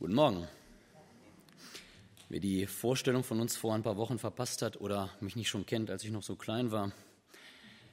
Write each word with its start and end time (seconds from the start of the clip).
Guten 0.00 0.14
Morgen. 0.14 0.48
Wer 2.30 2.40
die 2.40 2.66
Vorstellung 2.66 3.22
von 3.22 3.38
uns 3.38 3.58
vor 3.58 3.74
ein 3.74 3.82
paar 3.82 3.98
Wochen 3.98 4.18
verpasst 4.18 4.62
hat 4.62 4.80
oder 4.80 5.10
mich 5.20 5.36
nicht 5.36 5.50
schon 5.50 5.66
kennt, 5.66 5.90
als 5.90 6.04
ich 6.04 6.10
noch 6.10 6.22
so 6.22 6.36
klein 6.36 6.70
war, 6.70 6.92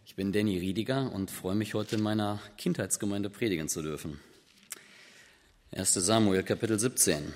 ich 0.05 0.15
bin 0.15 0.31
Danny 0.31 0.57
Riediger 0.57 1.12
und 1.12 1.29
freue 1.29 1.55
mich 1.55 1.73
heute 1.73 1.97
in 1.97 2.01
meiner 2.01 2.39
Kindheitsgemeinde 2.57 3.29
predigen 3.29 3.67
zu 3.67 3.81
dürfen. 3.81 4.21
1. 5.71 5.96
Samuel 5.96 6.43
Kapitel 6.43 6.80
17. 6.80 7.34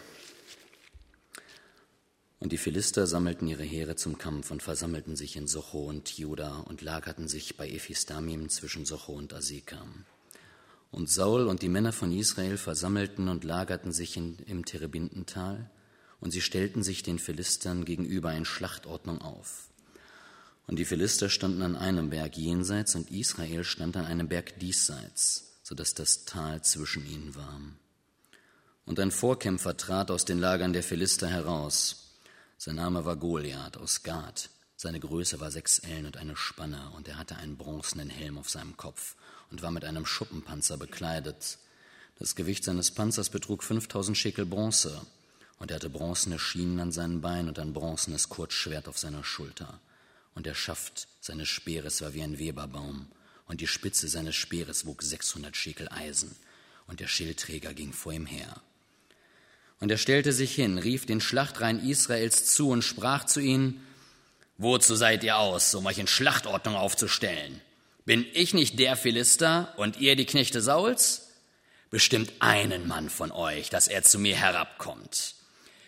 Und 2.39 2.53
die 2.53 2.57
Philister 2.57 3.07
sammelten 3.07 3.49
ihre 3.49 3.63
Heere 3.63 3.97
zum 3.97 4.17
Kampf 4.17 4.51
und 4.51 4.63
versammelten 4.63 5.17
sich 5.17 5.35
in 5.35 5.47
Socho 5.47 5.83
und 5.83 6.17
Juda 6.17 6.59
und 6.61 6.81
lagerten 6.81 7.27
sich 7.27 7.57
bei 7.57 7.69
Ephistamim 7.69 8.47
zwischen 8.47 8.85
Socho 8.85 9.11
und 9.11 9.33
Asekam. 9.33 10.05
Und 10.91 11.09
Saul 11.09 11.47
und 11.47 11.61
die 11.61 11.69
Männer 11.69 11.93
von 11.93 12.11
Israel 12.11 12.57
versammelten 12.57 13.29
und 13.29 13.45
lagerten 13.45 13.93
sich 13.93 14.17
in, 14.17 14.37
im 14.39 14.65
Terebintental, 14.65 15.69
und 16.19 16.31
sie 16.31 16.41
stellten 16.41 16.83
sich 16.83 17.01
den 17.01 17.17
Philistern 17.17 17.83
gegenüber 17.85 18.31
in 18.33 18.45
Schlachtordnung 18.45 19.21
auf. 19.21 19.69
Und 20.67 20.77
die 20.77 20.85
Philister 20.85 21.29
standen 21.29 21.63
an 21.63 21.75
einem 21.75 22.09
Berg 22.09 22.37
jenseits, 22.37 22.95
und 22.95 23.09
Israel 23.09 23.63
stand 23.63 23.97
an 23.97 24.05
einem 24.05 24.27
Berg 24.27 24.59
diesseits, 24.59 25.57
so 25.63 25.73
dass 25.75 25.93
das 25.93 26.25
Tal 26.25 26.61
zwischen 26.61 27.05
ihnen 27.09 27.35
war. 27.35 27.59
Und 28.85 28.99
ein 28.99 29.11
Vorkämpfer 29.11 29.77
trat 29.77 30.11
aus 30.11 30.25
den 30.25 30.39
Lagern 30.39 30.73
der 30.73 30.83
Philister 30.83 31.27
heraus. 31.27 32.19
Sein 32.57 32.75
Name 32.75 33.05
war 33.05 33.15
Goliath 33.15 33.77
aus 33.77 34.03
Gad. 34.03 34.49
Seine 34.75 34.99
Größe 34.99 35.39
war 35.39 35.51
sechs 35.51 35.79
Ellen 35.79 36.05
und 36.05 36.17
eine 36.17 36.35
Spanne, 36.35 36.91
und 36.95 37.07
er 37.07 37.17
hatte 37.17 37.37
einen 37.37 37.57
bronzenen 37.57 38.09
Helm 38.09 38.37
auf 38.37 38.49
seinem 38.49 38.77
Kopf 38.77 39.15
und 39.51 39.61
war 39.61 39.71
mit 39.71 39.85
einem 39.85 40.05
Schuppenpanzer 40.05 40.77
bekleidet. 40.77 41.57
Das 42.17 42.35
Gewicht 42.35 42.63
seines 42.63 42.91
Panzers 42.91 43.29
betrug 43.29 43.63
5000 43.63 44.17
Schekel 44.17 44.45
Bronze, 44.45 45.01
und 45.59 45.69
er 45.69 45.75
hatte 45.75 45.89
bronzene 45.89 46.39
Schienen 46.39 46.79
an 46.79 46.91
seinen 46.91 47.21
Beinen 47.21 47.49
und 47.49 47.59
ein 47.59 47.73
bronzenes 47.73 48.29
Kurzschwert 48.29 48.87
auf 48.87 48.97
seiner 48.97 49.23
Schulter. 49.23 49.79
Und 50.33 50.47
der 50.47 50.55
Schaft 50.55 51.07
seines 51.19 51.49
Speeres 51.49 52.01
war 52.01 52.13
wie 52.13 52.23
ein 52.23 52.39
Weberbaum, 52.39 53.07
und 53.45 53.61
die 53.61 53.67
Spitze 53.67 54.07
seines 54.07 54.35
Speeres 54.35 54.85
wog 54.85 55.03
600 55.03 55.55
Schekel 55.55 55.89
Eisen, 55.89 56.35
und 56.87 56.99
der 56.99 57.07
Schildträger 57.07 57.73
ging 57.73 57.93
vor 57.93 58.13
ihm 58.13 58.25
her. 58.25 58.61
Und 59.79 59.91
er 59.91 59.97
stellte 59.97 60.31
sich 60.31 60.55
hin, 60.55 60.77
rief 60.77 61.05
den 61.05 61.21
Schlachtreihen 61.21 61.87
Israels 61.87 62.45
zu 62.45 62.69
und 62.69 62.83
sprach 62.83 63.25
zu 63.25 63.39
ihnen, 63.39 63.85
Wozu 64.57 64.95
seid 64.95 65.23
ihr 65.23 65.37
aus, 65.37 65.73
um 65.73 65.87
euch 65.87 65.97
in 65.97 66.05
Schlachtordnung 66.05 66.75
aufzustellen? 66.75 67.61
Bin 68.11 68.27
ich 68.33 68.53
nicht 68.53 68.77
der 68.77 68.97
Philister 68.97 69.73
und 69.77 70.01
ihr 70.01 70.17
die 70.17 70.25
Knechte 70.25 70.61
Sauls? 70.61 71.29
Bestimmt 71.89 72.33
einen 72.39 72.85
Mann 72.85 73.09
von 73.09 73.31
euch, 73.31 73.69
dass 73.69 73.87
er 73.87 74.03
zu 74.03 74.19
mir 74.19 74.35
herabkommt. 74.35 75.35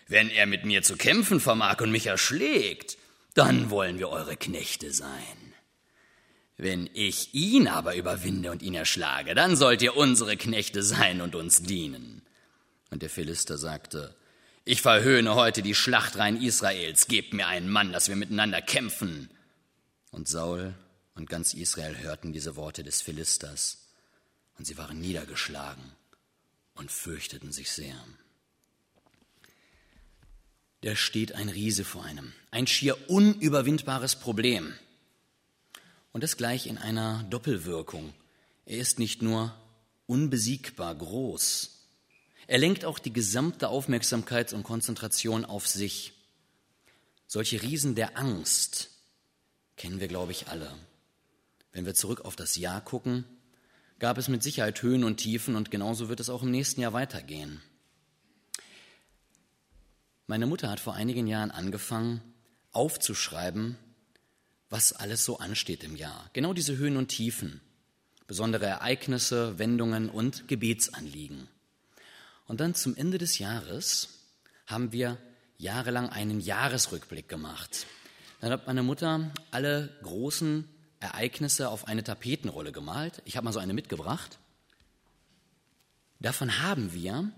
Wenn 0.08 0.30
er 0.30 0.46
mit 0.46 0.64
mir 0.64 0.82
zu 0.82 0.96
kämpfen 0.96 1.38
vermag 1.38 1.82
und 1.82 1.90
mich 1.90 2.06
erschlägt, 2.06 2.96
dann 3.34 3.68
wollen 3.68 3.98
wir 3.98 4.08
eure 4.08 4.38
Knechte 4.38 4.90
sein. 4.90 5.52
Wenn 6.56 6.88
ich 6.94 7.34
ihn 7.34 7.68
aber 7.68 7.94
überwinde 7.94 8.50
und 8.52 8.62
ihn 8.62 8.74
erschlage, 8.74 9.34
dann 9.34 9.54
sollt 9.54 9.82
ihr 9.82 9.94
unsere 9.94 10.38
Knechte 10.38 10.82
sein 10.82 11.20
und 11.20 11.34
uns 11.34 11.62
dienen. 11.62 12.22
Und 12.88 13.02
der 13.02 13.10
Philister 13.10 13.58
sagte, 13.58 14.14
ich 14.64 14.80
verhöhne 14.80 15.34
heute 15.34 15.60
die 15.60 15.74
Schlachtreihen 15.74 16.40
Israels, 16.40 17.06
gebt 17.06 17.34
mir 17.34 17.48
einen 17.48 17.68
Mann, 17.68 17.92
dass 17.92 18.08
wir 18.08 18.16
miteinander 18.16 18.62
kämpfen. 18.62 19.28
Und 20.10 20.26
Saul 20.26 20.72
und 21.14 21.28
ganz 21.28 21.54
Israel 21.54 21.98
hörten 21.98 22.32
diese 22.32 22.56
Worte 22.56 22.82
des 22.82 23.00
Philisters, 23.00 23.78
und 24.56 24.66
sie 24.66 24.78
waren 24.78 25.00
niedergeschlagen 25.00 25.84
und 26.74 26.92
fürchteten 26.92 27.52
sich 27.52 27.70
sehr. 27.72 27.96
Da 30.82 30.94
steht 30.94 31.32
ein 31.32 31.48
Riese 31.48 31.84
vor 31.84 32.04
einem, 32.04 32.32
ein 32.50 32.66
schier 32.66 33.10
unüberwindbares 33.10 34.16
Problem. 34.16 34.74
Und 36.12 36.22
das 36.22 36.36
gleich 36.36 36.66
in 36.66 36.78
einer 36.78 37.24
Doppelwirkung. 37.30 38.14
Er 38.66 38.78
ist 38.78 38.98
nicht 38.98 39.22
nur 39.22 39.54
unbesiegbar 40.06 40.94
groß, 40.94 41.74
er 42.46 42.58
lenkt 42.58 42.84
auch 42.84 42.98
die 42.98 43.12
gesamte 43.12 43.68
Aufmerksamkeit 43.68 44.52
und 44.52 44.64
Konzentration 44.64 45.44
auf 45.44 45.66
sich. 45.66 46.12
Solche 47.26 47.62
Riesen 47.62 47.94
der 47.94 48.18
Angst 48.18 48.90
kennen 49.76 50.00
wir, 50.00 50.08
glaube 50.08 50.32
ich, 50.32 50.48
alle. 50.48 50.70
Wenn 51.74 51.86
wir 51.86 51.94
zurück 51.94 52.24
auf 52.24 52.36
das 52.36 52.56
Jahr 52.56 52.80
gucken, 52.80 53.24
gab 53.98 54.16
es 54.16 54.28
mit 54.28 54.42
Sicherheit 54.42 54.80
Höhen 54.80 55.02
und 55.02 55.16
Tiefen 55.16 55.56
und 55.56 55.72
genauso 55.72 56.08
wird 56.08 56.20
es 56.20 56.30
auch 56.30 56.44
im 56.44 56.52
nächsten 56.52 56.80
Jahr 56.80 56.92
weitergehen. 56.92 57.60
Meine 60.28 60.46
Mutter 60.46 60.70
hat 60.70 60.80
vor 60.80 60.94
einigen 60.94 61.26
Jahren 61.26 61.50
angefangen, 61.50 62.22
aufzuschreiben, 62.70 63.76
was 64.70 64.92
alles 64.92 65.24
so 65.24 65.38
ansteht 65.38 65.82
im 65.82 65.96
Jahr. 65.96 66.30
Genau 66.32 66.52
diese 66.52 66.76
Höhen 66.76 66.96
und 66.96 67.08
Tiefen, 67.08 67.60
besondere 68.28 68.66
Ereignisse, 68.66 69.58
Wendungen 69.58 70.08
und 70.08 70.46
Gebetsanliegen. 70.46 71.48
Und 72.46 72.60
dann 72.60 72.76
zum 72.76 72.96
Ende 72.96 73.18
des 73.18 73.38
Jahres 73.38 74.20
haben 74.66 74.92
wir 74.92 75.18
jahrelang 75.58 76.08
einen 76.08 76.38
Jahresrückblick 76.38 77.28
gemacht. 77.28 77.86
Dann 78.40 78.52
hat 78.52 78.66
meine 78.66 78.82
Mutter 78.84 79.32
alle 79.50 79.90
großen 80.02 80.68
Ereignisse 81.04 81.68
auf 81.68 81.86
eine 81.86 82.02
Tapetenrolle 82.02 82.72
gemalt. 82.72 83.22
Ich 83.24 83.36
habe 83.36 83.44
mal 83.44 83.52
so 83.52 83.60
eine 83.60 83.74
mitgebracht. 83.74 84.38
Davon 86.20 86.62
haben 86.62 86.92
wir 86.92 87.30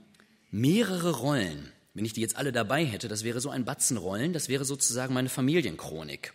mehrere 0.50 1.12
Rollen. 1.12 1.72
Wenn 1.94 2.04
ich 2.04 2.12
die 2.12 2.21
jetzt 2.21 2.37
alle 2.37 2.53
dabei 2.53 2.84
hätte, 2.84 3.09
das 3.09 3.25
wäre 3.25 3.41
so 3.41 3.50
ein 3.50 3.65
Batzen 3.65 3.97
Rollen, 3.97 4.32
das 4.32 4.49
wäre 4.49 4.65
sozusagen 4.65 5.15
meine 5.15 5.28
Familienchronik. 5.28 6.32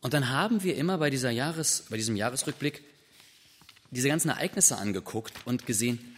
Und 0.00 0.14
dann 0.14 0.30
haben 0.30 0.62
wir 0.62 0.76
immer 0.76 0.98
bei, 0.98 1.10
dieser 1.10 1.30
Jahres, 1.30 1.86
bei 1.90 1.96
diesem 1.96 2.16
Jahresrückblick 2.16 2.84
diese 3.90 4.08
ganzen 4.08 4.28
Ereignisse 4.28 4.76
angeguckt 4.76 5.34
und 5.46 5.66
gesehen, 5.66 6.16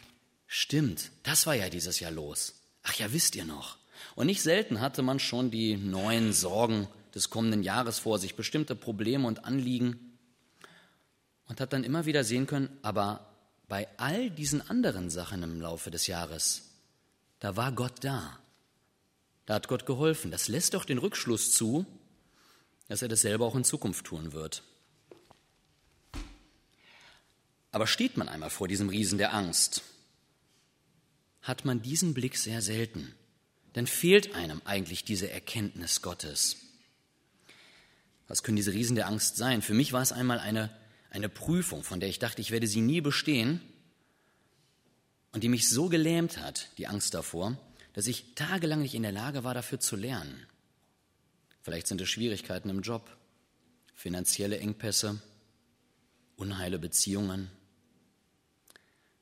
Stimmt, 0.51 1.11
das 1.25 1.47
war 1.47 1.55
ja 1.55 1.69
dieses 1.69 2.01
Jahr 2.01 2.11
los. 2.11 2.55
Ach 2.83 2.95
ja, 2.95 3.13
wisst 3.13 3.37
ihr 3.37 3.45
noch. 3.45 3.77
Und 4.15 4.27
nicht 4.27 4.41
selten 4.41 4.81
hatte 4.81 5.03
man 5.03 5.21
schon 5.21 5.51
die 5.51 5.77
neuen 5.77 6.33
Sorgen 6.33 6.89
des 7.19 7.31
kommenden 7.31 7.65
Jahres 7.65 7.99
vor 7.99 8.19
sich, 8.19 8.37
bestimmte 8.37 8.77
Probleme 8.77 9.27
und 9.27 9.45
Anliegen 9.45 10.17
und 11.49 11.61
hat 11.61 11.73
dann 11.73 11.83
immer 11.83 12.07
wieder 12.07 12.23
sehen 12.23 12.47
können, 12.47 12.71
aber 12.83 13.29
bei 13.67 13.89
all 13.99 14.31
diesen 14.31 14.63
anderen 14.71 15.11
Sachen 15.11 15.43
im 15.43 15.61
Laufe 15.61 15.91
des 15.91 16.07
Jahres, 16.07 16.71
da 17.41 17.57
war 17.57 17.73
Gott 17.73 18.05
da. 18.05 18.39
Da 19.47 19.55
hat 19.55 19.67
Gott 19.67 19.85
geholfen. 19.85 20.31
Das 20.31 20.49
lässt 20.49 20.75
doch 20.75 20.85
den 20.85 20.99
Rückschluss 20.99 21.53
zu, 21.53 21.87
dass 22.87 23.03
er 23.03 23.09
das 23.09 23.23
selber 23.23 23.47
auch 23.47 23.57
in 23.57 23.65
Zukunft 23.65 24.07
tun 24.07 24.33
wird. 24.33 24.63
Aber 27.73 27.87
steht 27.87 28.17
man 28.17 28.29
einmal 28.29 28.51
vor 28.51 28.69
diesem 28.69 28.89
Riesen 28.89 29.19
der 29.19 29.35
Angst, 29.35 29.83
hat 31.43 31.65
man 31.65 31.83
diesen 31.83 32.15
Blick 32.15 32.37
sehr 32.37 32.63
selten. 32.63 33.15
Dann 33.73 33.87
fehlt 33.87 34.35
einem 34.35 34.63
eigentlich 34.65 35.05
diese 35.05 35.31
Erkenntnis 35.31 36.01
Gottes. 36.01 36.68
Was 38.29 38.43
können 38.43 38.57
diese 38.57 38.75
Riesen 38.75 38.95
der 38.95 39.09
Angst 39.09 39.37
sein? 39.37 39.63
Für 39.63 39.75
mich 39.75 39.93
war 39.93 40.03
es 40.03 40.13
einmal 40.13 40.39
eine, 40.39 40.71
eine 41.11 41.31
Prüfung, 41.31 41.83
von 41.83 41.99
der 41.99 42.11
ich 42.11 42.19
dachte, 42.19 42.43
ich 42.43 42.51
werde 42.51 42.67
sie 42.67 42.83
nie 42.83 43.01
bestehen 43.01 43.61
und 45.33 45.43
die 45.43 45.49
mich 45.49 45.69
so 45.69 45.89
gelähmt 45.89 46.39
hat, 46.39 46.69
die 46.77 46.87
Angst 46.87 47.15
davor, 47.15 47.57
dass 47.95 48.07
ich 48.07 48.35
tagelang 48.35 48.83
nicht 48.83 48.95
in 48.95 49.03
der 49.03 49.13
Lage 49.13 49.45
war, 49.45 49.55
dafür 49.55 49.81
zu 49.81 49.97
lernen. 49.97 50.47
Vielleicht 51.63 51.87
sind 51.87 52.01
es 52.01 52.09
Schwierigkeiten 52.09 52.69
im 52.69 52.83
Job, 52.83 53.17
finanzielle 53.95 54.59
Engpässe, 54.59 55.21
unheile 56.37 56.79
Beziehungen, 56.79 57.51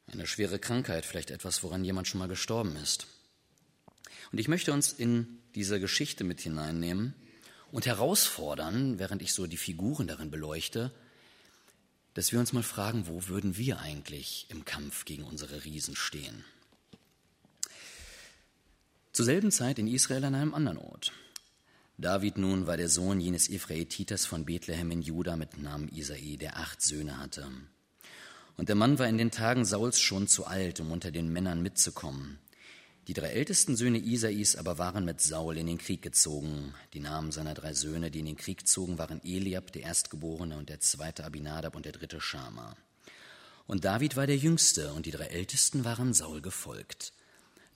eine 0.08 0.26
schwere 0.26 0.58
Krankheit, 0.58 1.06
vielleicht 1.06 1.30
etwas, 1.30 1.62
woran 1.62 1.84
jemand 1.84 2.08
schon 2.08 2.18
mal 2.18 2.28
gestorben 2.28 2.76
ist. 2.76 3.06
Und 4.32 4.38
ich 4.38 4.48
möchte 4.48 4.72
uns 4.72 4.92
in 4.92 5.38
diese 5.54 5.80
Geschichte 5.80 6.24
mit 6.24 6.40
hineinnehmen 6.40 7.14
und 7.76 7.84
herausfordern, 7.84 8.98
während 8.98 9.20
ich 9.20 9.34
so 9.34 9.46
die 9.46 9.58
Figuren 9.58 10.06
darin 10.06 10.30
beleuchte, 10.30 10.92
dass 12.14 12.32
wir 12.32 12.40
uns 12.40 12.54
mal 12.54 12.62
fragen, 12.62 13.06
wo 13.06 13.28
würden 13.28 13.58
wir 13.58 13.80
eigentlich 13.80 14.46
im 14.48 14.64
Kampf 14.64 15.04
gegen 15.04 15.24
unsere 15.24 15.62
Riesen 15.66 15.94
stehen? 15.94 16.42
Zur 19.12 19.26
selben 19.26 19.50
Zeit 19.50 19.78
in 19.78 19.88
Israel 19.88 20.24
an 20.24 20.34
einem 20.34 20.54
anderen 20.54 20.78
Ort. 20.78 21.12
David 21.98 22.38
nun 22.38 22.66
war 22.66 22.78
der 22.78 22.88
Sohn 22.88 23.20
jenes 23.20 23.50
Ephraititas 23.50 24.24
von 24.24 24.46
Bethlehem 24.46 24.90
in 24.90 25.02
Juda 25.02 25.36
mit 25.36 25.58
Namen 25.58 25.88
Isai, 25.88 26.38
der 26.40 26.56
acht 26.56 26.80
Söhne 26.80 27.18
hatte. 27.18 27.46
Und 28.56 28.70
der 28.70 28.76
Mann 28.76 28.98
war 28.98 29.06
in 29.06 29.18
den 29.18 29.30
Tagen 29.30 29.66
Sauls 29.66 30.00
schon 30.00 30.28
zu 30.28 30.46
alt, 30.46 30.80
um 30.80 30.92
unter 30.92 31.10
den 31.10 31.30
Männern 31.30 31.60
mitzukommen. 31.60 32.38
Die 33.06 33.14
drei 33.14 33.28
ältesten 33.28 33.76
Söhne 33.76 33.98
Isais 33.98 34.56
aber 34.56 34.78
waren 34.78 35.04
mit 35.04 35.20
Saul 35.20 35.58
in 35.58 35.68
den 35.68 35.78
Krieg 35.78 36.02
gezogen. 36.02 36.74
Die 36.92 36.98
Namen 36.98 37.30
seiner 37.30 37.54
drei 37.54 37.72
Söhne, 37.72 38.10
die 38.10 38.18
in 38.18 38.26
den 38.26 38.36
Krieg 38.36 38.66
zogen, 38.66 38.98
waren 38.98 39.24
Eliab, 39.24 39.70
der 39.70 39.82
Erstgeborene, 39.82 40.58
und 40.58 40.68
der 40.68 40.80
zweite 40.80 41.24
Abinadab 41.24 41.76
und 41.76 41.84
der 41.84 41.92
dritte 41.92 42.20
Schama. 42.20 42.76
Und 43.68 43.84
David 43.84 44.16
war 44.16 44.26
der 44.26 44.36
Jüngste, 44.36 44.92
und 44.92 45.06
die 45.06 45.12
drei 45.12 45.26
Ältesten 45.26 45.84
waren 45.84 46.14
Saul 46.14 46.40
gefolgt. 46.40 47.12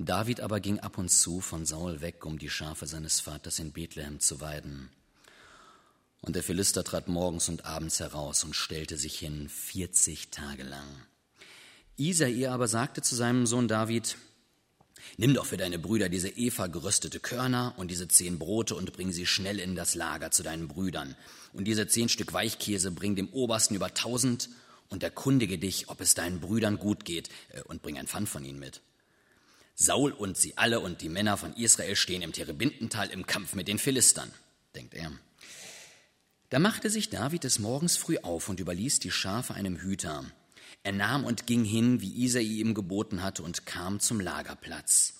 David 0.01 0.41
aber 0.41 0.59
ging 0.59 0.81
ab 0.81 0.99
und 0.99 1.11
zu 1.11 1.41
von 1.41 1.65
Saul 1.65 2.01
weg, 2.01 2.25
um 2.27 2.39
die 2.39 2.51
Schafe 2.51 2.89
seines 2.89 3.21
Vaters 3.21 3.61
in 3.61 3.71
Bethlehem 3.71 4.19
zu 4.19 4.41
weiden. 4.41 4.91
Und 6.23 6.35
der 6.35 6.43
Philister 6.43 6.83
trat 6.83 7.07
morgens 7.07 7.49
und 7.49 7.65
abends 7.65 8.01
heraus 8.01 8.43
und 8.43 8.57
stellte 8.57 8.97
sich 8.97 9.21
hin 9.21 9.49
vierzig 9.49 10.31
Tage 10.31 10.65
lang. 10.65 10.89
Isai 11.97 12.51
aber 12.51 12.67
sagte 12.67 13.01
zu 13.03 13.15
seinem 13.15 13.47
Sohn 13.47 13.69
David, 13.69 14.17
Nimm 15.17 15.35
doch 15.35 15.47
für 15.47 15.57
deine 15.57 15.79
Brüder 15.79 16.09
diese 16.09 16.29
Eva 16.29 16.67
geröstete 16.67 17.21
Körner 17.21 17.75
und 17.77 17.91
diese 17.91 18.09
zehn 18.09 18.39
Brote 18.39 18.75
und 18.75 18.93
bring 18.93 19.13
sie 19.13 19.27
schnell 19.27 19.59
in 19.59 19.75
das 19.75 19.95
Lager 19.95 20.31
zu 20.31 20.43
deinen 20.43 20.69
Brüdern. 20.69 21.17
Und 21.53 21.65
diese 21.65 21.87
zehn 21.87 22.09
Stück 22.09 22.33
Weichkäse 22.33 22.91
bring 22.91 23.17
dem 23.17 23.29
Obersten 23.31 23.75
über 23.75 23.93
tausend 23.95 24.49
und 24.89 25.03
erkundige 25.03 25.59
dich, 25.59 25.89
ob 25.89 26.01
es 26.01 26.15
deinen 26.15 26.41
Brüdern 26.41 26.79
gut 26.79 27.05
geht, 27.05 27.29
äh, 27.51 27.63
und 27.63 27.83
bring 27.83 27.99
ein 27.99 28.07
Pfand 28.07 28.29
von 28.29 28.45
ihnen 28.45 28.59
mit. 28.59 28.83
Saul 29.75 30.13
und 30.13 30.37
sie 30.37 30.59
alle 30.59 30.81
und 30.81 31.01
die 31.01 31.09
Männer 31.09 31.37
von 31.39 31.55
Israel 31.55 31.97
stehen 31.97 32.21
im 32.21 32.33
Terebintental 32.33 33.09
im 33.09 33.25
Kampf 33.25 33.55
mit 33.55 33.67
den 33.67 33.79
Philistern, 33.79 34.31
denkt 34.75 34.95
er. 34.95 35.11
Da 36.51 36.59
machte 36.59 36.91
sich 36.91 37.09
David 37.09 37.45
des 37.45 37.61
Morgens 37.61 37.97
früh 37.97 38.19
auf 38.19 38.49
und 38.49 38.61
überließ 38.61 38.99
die 38.99 39.13
Schafe 39.13 39.55
einem 39.55 39.81
Hüter. 39.81 40.25
Er 40.83 40.93
nahm 40.93 41.25
und 41.25 41.47
ging 41.47 41.65
hin, 41.65 42.01
wie 42.01 42.25
Isai 42.25 42.41
ihm 42.41 42.75
geboten 42.75 43.23
hatte, 43.23 43.43
und 43.43 43.67
kam 43.67 44.01
zum 44.01 44.21
Lagerplatz. 44.21 45.15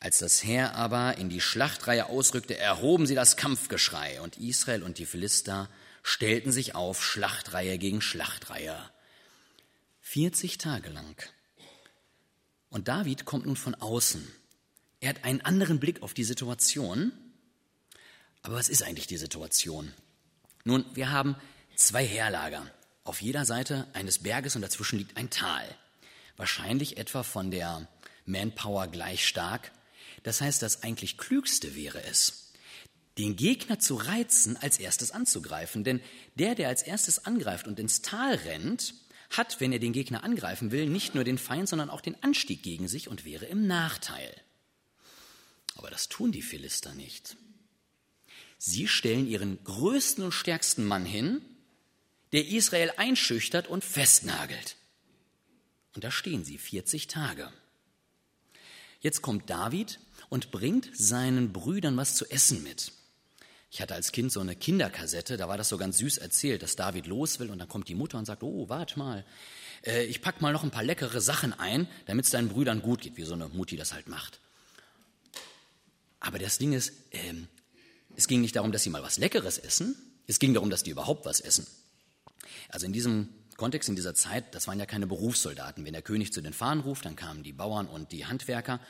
Als 0.00 0.18
das 0.18 0.44
Heer 0.44 0.74
aber 0.74 1.18
in 1.18 1.28
die 1.28 1.40
Schlachtreihe 1.40 2.06
ausrückte, 2.06 2.56
erhoben 2.56 3.06
sie 3.06 3.14
das 3.14 3.36
Kampfgeschrei, 3.36 4.20
und 4.20 4.36
Israel 4.36 4.82
und 4.82 4.98
die 4.98 5.06
Philister 5.06 5.68
stellten 6.02 6.52
sich 6.52 6.74
auf, 6.74 7.02
Schlachtreihe 7.02 7.78
gegen 7.78 8.00
Schlachtreihe. 8.00 8.78
40 10.02 10.58
Tage 10.58 10.90
lang 10.90 11.16
und 12.70 12.88
David 12.88 13.24
kommt 13.24 13.46
nun 13.46 13.56
von 13.56 13.74
außen. 13.74 14.26
Er 15.00 15.10
hat 15.10 15.24
einen 15.24 15.40
anderen 15.40 15.80
Blick 15.80 16.02
auf 16.02 16.14
die 16.14 16.24
Situation. 16.24 17.12
Aber 18.42 18.56
was 18.56 18.68
ist 18.68 18.82
eigentlich 18.82 19.06
die 19.06 19.16
Situation? 19.16 19.92
Nun, 20.64 20.84
wir 20.94 21.10
haben 21.10 21.36
zwei 21.76 22.04
Heerlager. 22.04 22.70
Auf 23.08 23.22
jeder 23.22 23.46
Seite 23.46 23.86
eines 23.94 24.18
Berges 24.18 24.54
und 24.54 24.60
dazwischen 24.60 24.98
liegt 24.98 25.16
ein 25.16 25.30
Tal. 25.30 25.64
Wahrscheinlich 26.36 26.98
etwa 26.98 27.22
von 27.22 27.50
der 27.50 27.88
Manpower 28.26 28.86
gleich 28.86 29.26
stark. 29.26 29.72
Das 30.24 30.42
heißt, 30.42 30.60
das 30.60 30.82
eigentlich 30.82 31.16
Klügste 31.16 31.74
wäre 31.74 32.02
es, 32.04 32.52
den 33.16 33.36
Gegner 33.36 33.78
zu 33.78 33.94
reizen, 33.94 34.58
als 34.58 34.78
erstes 34.78 35.10
anzugreifen. 35.10 35.84
Denn 35.84 36.02
der, 36.34 36.54
der 36.54 36.68
als 36.68 36.82
erstes 36.82 37.24
angreift 37.24 37.66
und 37.66 37.80
ins 37.80 38.02
Tal 38.02 38.34
rennt, 38.34 38.92
hat, 39.30 39.58
wenn 39.58 39.72
er 39.72 39.78
den 39.78 39.94
Gegner 39.94 40.22
angreifen 40.22 40.70
will, 40.70 40.86
nicht 40.86 41.14
nur 41.14 41.24
den 41.24 41.38
Feind, 41.38 41.66
sondern 41.66 41.88
auch 41.88 42.02
den 42.02 42.22
Anstieg 42.22 42.62
gegen 42.62 42.88
sich 42.88 43.08
und 43.08 43.24
wäre 43.24 43.46
im 43.46 43.66
Nachteil. 43.66 44.34
Aber 45.76 45.88
das 45.88 46.10
tun 46.10 46.30
die 46.30 46.42
Philister 46.42 46.92
nicht. 46.92 47.38
Sie 48.58 48.86
stellen 48.86 49.26
ihren 49.26 49.64
größten 49.64 50.22
und 50.22 50.32
stärksten 50.32 50.84
Mann 50.84 51.06
hin, 51.06 51.40
der 52.32 52.46
Israel 52.46 52.92
einschüchtert 52.96 53.66
und 53.68 53.84
festnagelt. 53.84 54.76
Und 55.94 56.04
da 56.04 56.10
stehen 56.10 56.44
sie 56.44 56.58
40 56.58 57.06
Tage. 57.06 57.50
Jetzt 59.00 59.22
kommt 59.22 59.48
David 59.48 59.98
und 60.28 60.50
bringt 60.50 60.90
seinen 60.94 61.52
Brüdern 61.52 61.96
was 61.96 62.14
zu 62.14 62.30
essen 62.30 62.62
mit. 62.62 62.92
Ich 63.70 63.82
hatte 63.82 63.94
als 63.94 64.12
Kind 64.12 64.32
so 64.32 64.40
eine 64.40 64.56
Kinderkassette, 64.56 65.36
da 65.36 65.48
war 65.48 65.58
das 65.58 65.68
so 65.68 65.76
ganz 65.76 65.98
süß 65.98 66.18
erzählt, 66.18 66.62
dass 66.62 66.76
David 66.76 67.06
los 67.06 67.38
will 67.38 67.50
und 67.50 67.58
dann 67.58 67.68
kommt 67.68 67.88
die 67.88 67.94
Mutter 67.94 68.18
und 68.18 68.24
sagt, 68.24 68.42
oh, 68.42 68.68
warte 68.68 68.98
mal, 68.98 69.24
äh, 69.84 70.04
ich 70.04 70.22
pack 70.22 70.40
mal 70.40 70.52
noch 70.52 70.64
ein 70.64 70.70
paar 70.70 70.82
leckere 70.82 71.20
Sachen 71.20 71.52
ein, 71.52 71.86
damit 72.06 72.24
es 72.24 72.30
deinen 72.30 72.48
Brüdern 72.48 72.80
gut 72.80 73.02
geht, 73.02 73.16
wie 73.16 73.24
so 73.24 73.34
eine 73.34 73.48
Mutti 73.48 73.76
das 73.76 73.92
halt 73.92 74.08
macht. 74.08 74.40
Aber 76.20 76.38
das 76.38 76.58
Ding 76.58 76.72
ist, 76.72 76.92
äh, 77.10 77.34
es 78.16 78.26
ging 78.26 78.40
nicht 78.40 78.56
darum, 78.56 78.72
dass 78.72 78.82
sie 78.82 78.90
mal 78.90 79.02
was 79.02 79.18
Leckeres 79.18 79.58
essen, 79.58 79.96
es 80.26 80.38
ging 80.38 80.54
darum, 80.54 80.70
dass 80.70 80.82
die 80.82 80.90
überhaupt 80.90 81.26
was 81.26 81.40
essen. 81.40 81.66
Also 82.68 82.86
in 82.86 82.92
diesem 82.92 83.28
Kontext, 83.56 83.88
in 83.88 83.96
dieser 83.96 84.14
Zeit, 84.14 84.54
das 84.54 84.68
waren 84.68 84.78
ja 84.78 84.86
keine 84.86 85.06
Berufssoldaten. 85.06 85.84
Wenn 85.84 85.92
der 85.92 86.02
König 86.02 86.32
zu 86.32 86.40
den 86.40 86.52
Fahnen 86.52 86.82
ruft, 86.82 87.04
dann 87.04 87.16
kamen 87.16 87.42
die 87.42 87.52
Bauern 87.52 87.86
und 87.86 88.12
die 88.12 88.26
Handwerker 88.26 88.80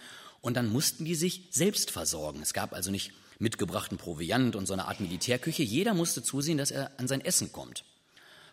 und 0.40 0.56
dann 0.56 0.68
mussten 0.68 1.04
die 1.04 1.14
sich 1.14 1.48
selbst 1.50 1.90
versorgen. 1.90 2.42
Es 2.42 2.52
gab 2.52 2.72
also 2.72 2.90
nicht 2.90 3.12
mitgebrachten 3.38 3.98
Proviant 3.98 4.56
und 4.56 4.66
so 4.66 4.72
eine 4.72 4.86
Art 4.86 5.00
Militärküche. 5.00 5.62
Jeder 5.62 5.94
musste 5.94 6.22
zusehen, 6.22 6.58
dass 6.58 6.70
er 6.70 6.98
an 6.98 7.08
sein 7.08 7.20
Essen 7.20 7.52
kommt. 7.52 7.84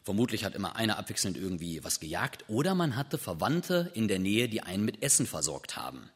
Vermutlich 0.04 0.46
hat 0.46 0.54
immer 0.54 0.76
einer 0.76 1.00
abwechselnd 1.00 1.36
irgendwie 1.36 1.84
was 1.84 2.00
gejagt 2.00 2.46
oder 2.48 2.76
man 2.76 2.96
hatte 2.96 3.18
Verwandte 3.18 3.92
in 3.96 4.08
der 4.08 4.20
Nähe, 4.20 4.48
die 4.48 4.62
einen 4.62 4.86
mit 4.86 5.02
Essen 5.02 5.26
versorgt 5.26 5.76
haben. 5.76 6.10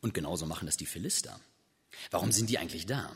Und 0.00 0.14
genauso 0.14 0.46
machen 0.46 0.66
das 0.66 0.76
die 0.76 0.86
Philister. 0.86 1.38
Warum 2.10 2.32
sind 2.32 2.50
die 2.50 2.58
eigentlich 2.58 2.86
da? 2.86 3.10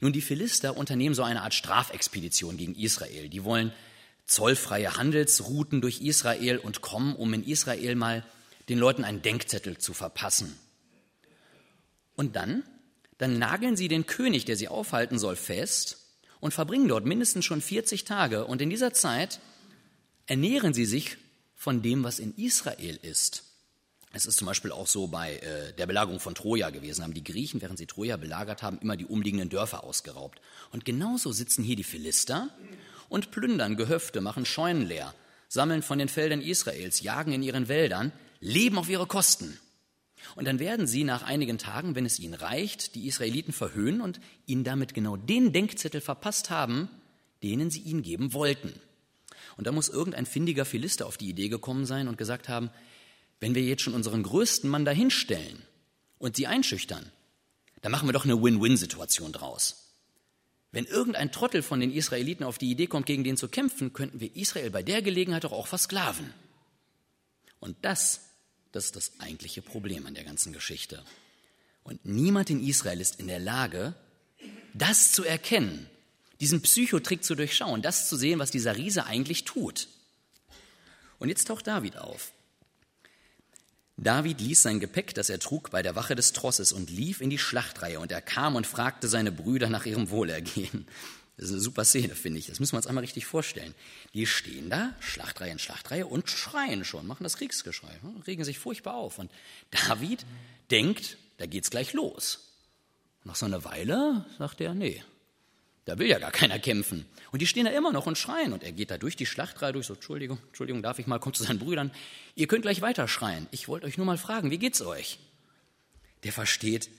Nun, 0.00 0.12
die 0.12 0.20
Philister 0.20 0.76
unternehmen 0.76 1.14
so 1.14 1.24
eine 1.24 1.42
Art 1.42 1.54
Strafexpedition 1.54 2.56
gegen 2.56 2.76
Israel. 2.76 3.28
Die 3.28 3.44
wollen 3.44 3.72
zollfreie 4.30 4.96
Handelsrouten 4.96 5.80
durch 5.80 6.00
Israel 6.00 6.58
und 6.58 6.80
kommen, 6.80 7.16
um 7.16 7.34
in 7.34 7.44
Israel 7.44 7.94
mal 7.94 8.24
den 8.68 8.78
Leuten 8.78 9.04
einen 9.04 9.22
Denkzettel 9.22 9.78
zu 9.78 9.92
verpassen. 9.94 10.56
Und 12.14 12.36
dann 12.36 12.62
dann 13.20 13.38
nageln 13.38 13.76
sie 13.76 13.88
den 13.88 14.06
König, 14.06 14.46
der 14.46 14.56
sie 14.56 14.68
aufhalten 14.68 15.18
soll, 15.18 15.36
fest 15.36 15.98
und 16.40 16.54
verbringen 16.54 16.88
dort 16.88 17.04
mindestens 17.04 17.44
schon 17.44 17.60
40 17.60 18.06
Tage. 18.06 18.46
Und 18.46 18.62
in 18.62 18.70
dieser 18.70 18.94
Zeit 18.94 19.40
ernähren 20.24 20.72
sie 20.72 20.86
sich 20.86 21.18
von 21.54 21.82
dem, 21.82 22.02
was 22.02 22.18
in 22.18 22.34
Israel 22.36 22.98
ist. 23.02 23.44
Es 24.14 24.24
ist 24.24 24.38
zum 24.38 24.46
Beispiel 24.46 24.72
auch 24.72 24.86
so 24.86 25.06
bei 25.06 25.36
äh, 25.36 25.74
der 25.74 25.86
Belagerung 25.86 26.18
von 26.18 26.34
Troja 26.34 26.70
gewesen, 26.70 27.04
haben 27.04 27.12
die 27.12 27.22
Griechen, 27.22 27.60
während 27.60 27.78
sie 27.78 27.86
Troja 27.86 28.16
belagert 28.16 28.62
haben, 28.62 28.78
immer 28.78 28.96
die 28.96 29.04
umliegenden 29.04 29.50
Dörfer 29.50 29.84
ausgeraubt. 29.84 30.40
Und 30.72 30.86
genauso 30.86 31.30
sitzen 31.30 31.62
hier 31.62 31.76
die 31.76 31.84
Philister 31.84 32.48
und 33.10 33.30
plündern 33.30 33.76
Gehöfte, 33.76 34.22
machen 34.22 34.46
Scheunen 34.46 34.86
leer, 34.86 35.14
sammeln 35.48 35.82
von 35.82 35.98
den 35.98 36.08
Feldern 36.08 36.40
Israels, 36.40 37.02
jagen 37.02 37.32
in 37.32 37.42
ihren 37.42 37.68
Wäldern, 37.68 38.12
leben 38.40 38.78
auf 38.78 38.88
ihre 38.88 39.06
Kosten. 39.06 39.58
Und 40.36 40.46
dann 40.46 40.58
werden 40.58 40.86
sie 40.86 41.04
nach 41.04 41.22
einigen 41.22 41.58
Tagen, 41.58 41.94
wenn 41.94 42.06
es 42.06 42.18
ihnen 42.18 42.34
reicht, 42.34 42.94
die 42.94 43.06
Israeliten 43.06 43.52
verhöhnen 43.52 44.00
und 44.00 44.20
ihnen 44.46 44.64
damit 44.64 44.94
genau 44.94 45.16
den 45.16 45.52
Denkzettel 45.52 46.00
verpasst 46.00 46.50
haben, 46.50 46.88
denen 47.42 47.70
sie 47.70 47.80
ihnen 47.80 48.02
geben 48.02 48.32
wollten. 48.32 48.72
Und 49.56 49.66
da 49.66 49.72
muss 49.72 49.88
irgendein 49.88 50.26
findiger 50.26 50.64
Philister 50.64 51.06
auf 51.06 51.16
die 51.16 51.28
Idee 51.28 51.48
gekommen 51.48 51.84
sein 51.84 52.08
und 52.08 52.16
gesagt 52.16 52.48
haben, 52.48 52.70
wenn 53.40 53.54
wir 53.54 53.62
jetzt 53.62 53.82
schon 53.82 53.94
unseren 53.94 54.22
größten 54.22 54.70
Mann 54.70 54.84
dahinstellen 54.84 55.62
und 56.18 56.36
sie 56.36 56.46
einschüchtern, 56.46 57.10
dann 57.80 57.90
machen 57.90 58.08
wir 58.08 58.12
doch 58.12 58.24
eine 58.24 58.40
Win-Win-Situation 58.40 59.32
draus. 59.32 59.89
Wenn 60.72 60.84
irgendein 60.84 61.32
Trottel 61.32 61.62
von 61.62 61.80
den 61.80 61.92
Israeliten 61.92 62.44
auf 62.44 62.58
die 62.58 62.70
Idee 62.70 62.86
kommt, 62.86 63.06
gegen 63.06 63.24
den 63.24 63.36
zu 63.36 63.48
kämpfen, 63.48 63.92
könnten 63.92 64.20
wir 64.20 64.34
Israel 64.36 64.70
bei 64.70 64.82
der 64.82 65.02
Gelegenheit 65.02 65.44
doch 65.44 65.52
auch 65.52 65.66
versklaven. 65.66 66.32
Und 67.58 67.76
das 67.82 68.30
das 68.72 68.86
ist 68.86 68.96
das 68.96 69.12
eigentliche 69.18 69.62
Problem 69.62 70.06
an 70.06 70.14
der 70.14 70.24
ganzen 70.24 70.52
Geschichte. 70.52 71.02
Und 71.82 72.04
niemand 72.04 72.50
in 72.50 72.64
Israel 72.64 73.00
ist 73.00 73.18
in 73.18 73.26
der 73.26 73.40
Lage, 73.40 73.94
das 74.74 75.12
zu 75.12 75.24
erkennen, 75.24 75.88
diesen 76.40 76.62
Psychotrick 76.62 77.24
zu 77.24 77.34
durchschauen, 77.34 77.82
das 77.82 78.08
zu 78.08 78.16
sehen, 78.16 78.38
was 78.38 78.50
dieser 78.50 78.76
Riese 78.76 79.06
eigentlich 79.06 79.44
tut. 79.44 79.88
Und 81.18 81.28
jetzt 81.28 81.48
taucht 81.48 81.66
David 81.66 81.96
auf. 81.98 82.32
David 84.02 84.40
ließ 84.40 84.62
sein 84.62 84.80
Gepäck, 84.80 85.14
das 85.14 85.28
er 85.28 85.38
trug, 85.38 85.70
bei 85.70 85.82
der 85.82 85.94
Wache 85.94 86.14
des 86.14 86.32
Trosses 86.32 86.72
und 86.72 86.88
lief 86.88 87.20
in 87.20 87.28
die 87.28 87.38
Schlachtreihe. 87.38 88.00
Und 88.00 88.10
er 88.10 88.22
kam 88.22 88.56
und 88.56 88.66
fragte 88.66 89.08
seine 89.08 89.30
Brüder 89.30 89.68
nach 89.68 89.84
ihrem 89.84 90.08
Wohlergehen. 90.08 90.86
Das 91.36 91.46
ist 91.46 91.52
eine 91.52 91.60
super 91.60 91.84
Szene, 91.84 92.14
finde 92.14 92.38
ich. 92.38 92.46
Das 92.46 92.60
müssen 92.60 92.72
wir 92.72 92.78
uns 92.78 92.86
einmal 92.86 93.04
richtig 93.04 93.26
vorstellen. 93.26 93.74
Die 94.14 94.26
stehen 94.26 94.70
da, 94.70 94.94
Schlachtreihe 95.00 95.52
in 95.52 95.58
Schlachtreihe, 95.58 96.06
und 96.06 96.28
schreien 96.30 96.84
schon, 96.84 97.06
machen 97.06 97.24
das 97.24 97.36
Kriegsgeschrei, 97.36 97.98
ne, 98.02 98.14
regen 98.26 98.44
sich 98.44 98.58
furchtbar 98.58 98.94
auf. 98.94 99.18
Und 99.18 99.30
David 99.70 100.24
denkt, 100.70 101.18
da 101.36 101.46
geht's 101.46 101.70
gleich 101.70 101.92
los. 101.92 102.40
nach 103.24 103.36
so 103.36 103.46
einer 103.46 103.64
Weile 103.64 104.24
sagt 104.38 104.60
er, 104.60 104.74
nee, 104.74 105.02
da 105.90 105.98
will 105.98 106.06
ja 106.06 106.20
gar 106.20 106.30
keiner 106.30 106.60
kämpfen. 106.60 107.04
Und 107.32 107.42
die 107.42 107.48
stehen 107.48 107.64
da 107.64 107.72
immer 107.72 107.92
noch 107.92 108.06
und 108.06 108.16
schreien. 108.16 108.52
Und 108.52 108.62
er 108.62 108.70
geht 108.70 108.92
da 108.92 108.98
durch 108.98 109.16
die 109.16 109.26
Schlachtreihe 109.26 109.72
durch, 109.72 109.86
so, 109.86 109.94
Entschuldigung, 109.94 110.38
Entschuldigung, 110.46 110.82
darf 110.82 111.00
ich 111.00 111.08
mal, 111.08 111.18
kommt 111.18 111.36
zu 111.36 111.42
seinen 111.42 111.58
Brüdern. 111.58 111.90
Ihr 112.36 112.46
könnt 112.46 112.62
gleich 112.62 112.80
weiter 112.80 113.08
schreien. 113.08 113.48
Ich 113.50 113.66
wollte 113.66 113.86
euch 113.86 113.96
nur 113.96 114.06
mal 114.06 114.16
fragen, 114.16 114.52
wie 114.52 114.58
geht's 114.58 114.82
euch? 114.82 115.18
Der 116.22 116.32
versteht, 116.32 116.90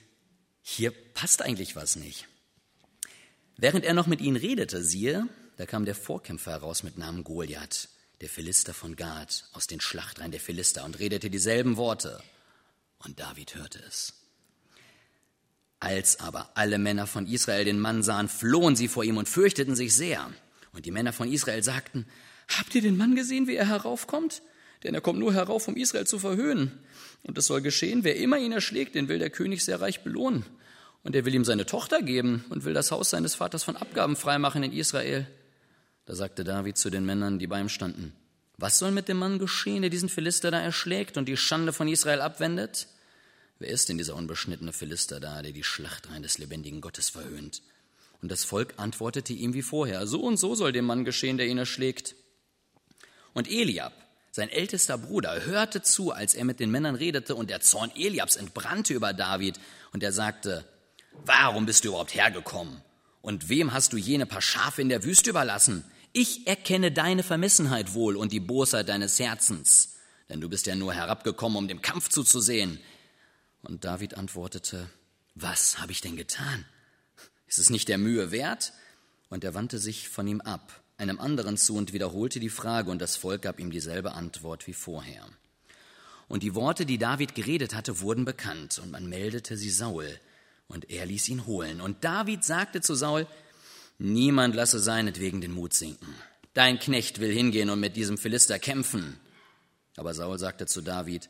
hier 0.60 0.90
passt 0.90 1.40
eigentlich 1.40 1.74
was 1.74 1.96
nicht. 1.96 2.28
Während 3.56 3.86
er 3.86 3.94
noch 3.94 4.06
mit 4.06 4.20
ihnen 4.20 4.36
redete, 4.36 4.84
siehe, 4.84 5.26
da 5.56 5.64
kam 5.64 5.86
der 5.86 5.94
Vorkämpfer 5.94 6.50
heraus 6.50 6.82
mit 6.82 6.98
Namen 6.98 7.24
Goliath, 7.24 7.88
der 8.20 8.28
Philister 8.28 8.74
von 8.74 8.94
Gad, 8.94 9.44
aus 9.52 9.68
den 9.68 9.80
Schlachtreihen 9.80 10.32
der 10.32 10.40
Philister 10.40 10.84
und 10.84 10.98
redete 10.98 11.30
dieselben 11.30 11.78
Worte. 11.78 12.22
Und 12.98 13.20
David 13.20 13.54
hörte 13.54 13.78
es. 13.88 14.21
Als 15.82 16.20
aber 16.20 16.50
alle 16.54 16.78
Männer 16.78 17.08
von 17.08 17.26
Israel 17.26 17.64
den 17.64 17.80
Mann 17.80 18.04
sahen, 18.04 18.28
flohen 18.28 18.76
sie 18.76 18.86
vor 18.86 19.02
ihm 19.02 19.16
und 19.16 19.28
fürchteten 19.28 19.74
sich 19.74 19.94
sehr. 19.96 20.30
Und 20.72 20.86
die 20.86 20.92
Männer 20.92 21.12
von 21.12 21.30
Israel 21.30 21.64
sagten, 21.64 22.06
Habt 22.56 22.74
ihr 22.74 22.82
den 22.82 22.96
Mann 22.96 23.16
gesehen, 23.16 23.48
wie 23.48 23.56
er 23.56 23.66
heraufkommt? 23.68 24.42
denn 24.82 24.94
er 24.94 25.00
kommt 25.00 25.18
nur 25.18 25.32
herauf, 25.32 25.68
um 25.68 25.76
Israel 25.76 26.06
zu 26.06 26.18
verhöhnen. 26.18 26.72
Und 27.22 27.38
es 27.38 27.46
soll 27.46 27.62
geschehen, 27.62 28.04
wer 28.04 28.16
immer 28.16 28.38
ihn 28.38 28.52
erschlägt, 28.52 28.94
den 28.94 29.08
will 29.08 29.18
der 29.18 29.30
König 29.30 29.64
sehr 29.64 29.80
reich 29.80 30.02
belohnen. 30.02 30.44
Und 31.04 31.14
er 31.14 31.24
will 31.24 31.34
ihm 31.34 31.44
seine 31.44 31.66
Tochter 31.66 32.02
geben 32.02 32.44
und 32.50 32.64
will 32.64 32.74
das 32.74 32.90
Haus 32.90 33.10
seines 33.10 33.36
Vaters 33.36 33.64
von 33.64 33.76
Abgaben 33.76 34.16
freimachen 34.16 34.62
in 34.62 34.72
Israel. 34.72 35.26
Da 36.04 36.14
sagte 36.14 36.44
David 36.44 36.78
zu 36.78 36.90
den 36.90 37.06
Männern, 37.06 37.38
die 37.38 37.46
bei 37.46 37.60
ihm 37.60 37.68
standen, 37.68 38.12
was 38.56 38.78
soll 38.78 38.90
mit 38.90 39.08
dem 39.08 39.18
Mann 39.18 39.38
geschehen, 39.38 39.82
der 39.82 39.90
diesen 39.90 40.08
Philister 40.08 40.50
da 40.50 40.60
erschlägt 40.60 41.16
und 41.16 41.26
die 41.26 41.36
Schande 41.36 41.72
von 41.72 41.88
Israel 41.88 42.20
abwendet? 42.20 42.86
Wer 43.62 43.70
ist 43.70 43.88
denn 43.88 43.96
dieser 43.96 44.16
unbeschnittene 44.16 44.72
Philister 44.72 45.20
da, 45.20 45.40
der 45.40 45.52
die 45.52 45.62
Schlachtreihen 45.62 46.24
des 46.24 46.38
lebendigen 46.38 46.80
Gottes 46.80 47.10
verhöhnt? 47.10 47.62
Und 48.20 48.32
das 48.32 48.42
Volk 48.42 48.74
antwortete 48.76 49.34
ihm 49.34 49.54
wie 49.54 49.62
vorher, 49.62 50.08
so 50.08 50.20
und 50.22 50.36
so 50.36 50.56
soll 50.56 50.72
dem 50.72 50.84
Mann 50.84 51.04
geschehen, 51.04 51.36
der 51.36 51.46
ihn 51.46 51.58
erschlägt. 51.58 52.16
Und 53.34 53.48
Eliab, 53.48 53.92
sein 54.32 54.48
ältester 54.48 54.98
Bruder, 54.98 55.44
hörte 55.44 55.80
zu, 55.80 56.10
als 56.10 56.34
er 56.34 56.44
mit 56.44 56.58
den 56.58 56.72
Männern 56.72 56.96
redete, 56.96 57.36
und 57.36 57.50
der 57.50 57.60
Zorn 57.60 57.92
Eliabs 57.94 58.34
entbrannte 58.34 58.94
über 58.94 59.12
David, 59.12 59.60
und 59.92 60.02
er 60.02 60.12
sagte, 60.12 60.64
Warum 61.24 61.64
bist 61.64 61.84
du 61.84 61.90
überhaupt 61.90 62.16
hergekommen? 62.16 62.82
Und 63.20 63.48
wem 63.48 63.72
hast 63.72 63.92
du 63.92 63.96
jene 63.96 64.26
paar 64.26 64.42
Schafe 64.42 64.82
in 64.82 64.88
der 64.88 65.04
Wüste 65.04 65.30
überlassen? 65.30 65.84
Ich 66.12 66.48
erkenne 66.48 66.90
deine 66.90 67.22
Vermissenheit 67.22 67.94
wohl 67.94 68.16
und 68.16 68.32
die 68.32 68.40
Bosheit 68.40 68.88
deines 68.88 69.20
Herzens, 69.20 69.98
denn 70.28 70.40
du 70.40 70.48
bist 70.48 70.66
ja 70.66 70.74
nur 70.74 70.92
herabgekommen, 70.92 71.58
um 71.58 71.68
dem 71.68 71.80
Kampf 71.80 72.08
zuzusehen. 72.08 72.80
Und 73.62 73.84
David 73.84 74.14
antwortete, 74.14 74.88
was 75.34 75.78
habe 75.78 75.92
ich 75.92 76.00
denn 76.00 76.16
getan? 76.16 76.64
Ist 77.46 77.58
es 77.58 77.70
nicht 77.70 77.88
der 77.88 77.98
Mühe 77.98 78.30
wert? 78.30 78.72
Und 79.30 79.44
er 79.44 79.54
wandte 79.54 79.78
sich 79.78 80.08
von 80.08 80.26
ihm 80.26 80.40
ab, 80.40 80.82
einem 80.98 81.18
anderen 81.18 81.56
zu 81.56 81.76
und 81.76 81.92
wiederholte 81.92 82.38
die 82.38 82.50
Frage, 82.50 82.90
und 82.90 83.00
das 83.00 83.16
Volk 83.16 83.42
gab 83.42 83.60
ihm 83.60 83.70
dieselbe 83.70 84.12
Antwort 84.12 84.66
wie 84.66 84.74
vorher. 84.74 85.26
Und 86.28 86.42
die 86.42 86.54
Worte, 86.54 86.86
die 86.86 86.98
David 86.98 87.34
geredet 87.34 87.74
hatte, 87.74 88.00
wurden 88.00 88.24
bekannt, 88.24 88.78
und 88.78 88.90
man 88.90 89.08
meldete 89.08 89.56
sie 89.56 89.70
Saul, 89.70 90.18
und 90.68 90.90
er 90.90 91.06
ließ 91.06 91.28
ihn 91.28 91.46
holen. 91.46 91.80
Und 91.80 92.04
David 92.04 92.44
sagte 92.44 92.80
zu 92.80 92.94
Saul, 92.94 93.26
niemand 93.98 94.54
lasse 94.54 94.78
seinetwegen 94.78 95.40
den 95.40 95.52
Mut 95.52 95.74
sinken. 95.74 96.14
Dein 96.54 96.78
Knecht 96.78 97.20
will 97.20 97.32
hingehen 97.32 97.70
und 97.70 97.80
mit 97.80 97.96
diesem 97.96 98.18
Philister 98.18 98.58
kämpfen. 98.58 99.18
Aber 99.96 100.14
Saul 100.14 100.38
sagte 100.38 100.66
zu 100.66 100.80
David, 100.80 101.28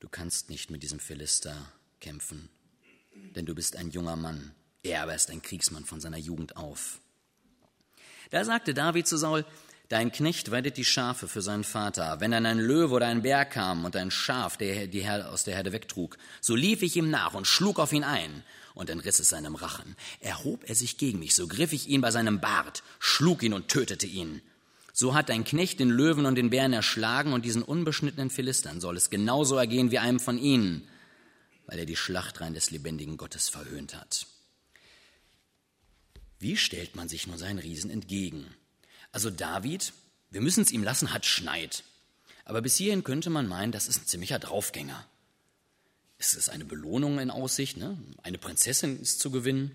du 0.00 0.08
kannst 0.08 0.50
nicht 0.50 0.70
mit 0.70 0.82
diesem 0.82 1.00
Philister 1.00 1.72
kämpfen, 2.00 2.48
denn 3.34 3.46
du 3.46 3.54
bist 3.54 3.76
ein 3.76 3.90
junger 3.90 4.16
Mann 4.16 4.54
er 4.82 5.02
aber 5.02 5.14
ist 5.14 5.30
ein 5.30 5.42
Kriegsmann 5.42 5.84
von 5.84 6.00
seiner 6.00 6.18
Jugend 6.18 6.56
auf. 6.56 7.00
Da 8.30 8.44
sagte 8.44 8.74
David 8.74 9.06
zu 9.06 9.16
Saul, 9.16 9.44
Dein 9.88 10.12
Knecht 10.12 10.50
weidet 10.50 10.76
die 10.76 10.84
Schafe 10.84 11.28
für 11.28 11.40
seinen 11.40 11.64
Vater. 11.64 12.20
Wenn 12.20 12.30
dann 12.30 12.44
ein 12.44 12.58
Löwe 12.58 12.94
oder 12.94 13.06
ein 13.06 13.22
Bär 13.22 13.46
kam 13.46 13.86
und 13.86 13.96
ein 13.96 14.10
Schaf 14.10 14.58
der, 14.58 14.86
die 14.86 15.00
Her 15.00 15.32
aus 15.32 15.44
der 15.44 15.54
Herde 15.54 15.72
wegtrug, 15.72 16.18
so 16.42 16.54
lief 16.54 16.82
ich 16.82 16.96
ihm 16.96 17.08
nach 17.08 17.32
und 17.32 17.46
schlug 17.46 17.78
auf 17.78 17.94
ihn 17.94 18.04
ein 18.04 18.44
und 18.74 18.90
entriss 18.90 19.18
es 19.18 19.30
seinem 19.30 19.54
Rachen. 19.54 19.96
Erhob 20.20 20.68
er 20.68 20.74
sich 20.74 20.98
gegen 20.98 21.18
mich, 21.18 21.34
so 21.34 21.48
griff 21.48 21.72
ich 21.72 21.88
ihn 21.88 22.02
bei 22.02 22.10
seinem 22.10 22.38
Bart, 22.38 22.82
schlug 22.98 23.42
ihn 23.42 23.54
und 23.54 23.68
tötete 23.68 24.06
ihn. 24.06 24.42
So 25.00 25.14
hat 25.14 25.28
dein 25.28 25.44
Knecht 25.44 25.78
den 25.78 25.90
Löwen 25.90 26.26
und 26.26 26.34
den 26.34 26.50
Bären 26.50 26.72
erschlagen 26.72 27.32
und 27.32 27.44
diesen 27.44 27.62
unbeschnittenen 27.62 28.30
Philistern 28.30 28.80
soll 28.80 28.96
es 28.96 29.10
genauso 29.10 29.54
ergehen 29.54 29.92
wie 29.92 30.00
einem 30.00 30.18
von 30.18 30.38
ihnen, 30.38 30.88
weil 31.66 31.78
er 31.78 31.86
die 31.86 31.94
Schlachtreihen 31.94 32.52
des 32.52 32.72
lebendigen 32.72 33.16
Gottes 33.16 33.48
verhöhnt 33.48 33.94
hat. 33.94 34.26
Wie 36.40 36.56
stellt 36.56 36.96
man 36.96 37.08
sich 37.08 37.28
nur 37.28 37.38
seinen 37.38 37.60
Riesen 37.60 37.92
entgegen? 37.92 38.44
Also 39.12 39.30
David, 39.30 39.92
wir 40.30 40.40
müssen 40.40 40.64
es 40.64 40.72
ihm 40.72 40.82
lassen, 40.82 41.12
hat 41.12 41.26
Schneid. 41.26 41.84
Aber 42.44 42.60
bis 42.60 42.74
hierhin 42.74 43.04
könnte 43.04 43.30
man 43.30 43.46
meinen, 43.46 43.70
das 43.70 43.86
ist 43.86 44.02
ein 44.02 44.06
ziemlicher 44.08 44.40
Draufgänger. 44.40 45.06
Es 46.18 46.34
ist 46.34 46.48
eine 46.48 46.64
Belohnung 46.64 47.20
in 47.20 47.30
Aussicht, 47.30 47.76
ne? 47.76 47.96
eine 48.24 48.38
Prinzessin 48.38 49.00
ist 49.00 49.20
zu 49.20 49.30
gewinnen. 49.30 49.70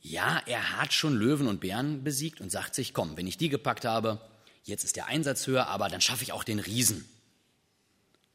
Ja, 0.00 0.40
er 0.46 0.78
hat 0.78 0.92
schon 0.92 1.16
Löwen 1.16 1.48
und 1.48 1.60
Bären 1.60 2.04
besiegt 2.04 2.40
und 2.40 2.50
sagt 2.50 2.74
sich, 2.74 2.94
komm, 2.94 3.16
wenn 3.16 3.26
ich 3.26 3.36
die 3.36 3.48
gepackt 3.48 3.84
habe, 3.84 4.20
jetzt 4.64 4.84
ist 4.84 4.96
der 4.96 5.06
Einsatz 5.06 5.46
höher, 5.46 5.66
aber 5.66 5.88
dann 5.88 6.00
schaffe 6.00 6.22
ich 6.22 6.32
auch 6.32 6.44
den 6.44 6.60
Riesen. 6.60 7.08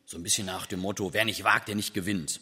So 0.05 0.17
ein 0.17 0.23
bisschen 0.23 0.45
nach 0.45 0.65
dem 0.65 0.81
Motto, 0.81 1.13
wer 1.13 1.25
nicht 1.25 1.43
wagt, 1.43 1.67
der 1.67 1.75
nicht 1.75 1.93
gewinnt. 1.93 2.41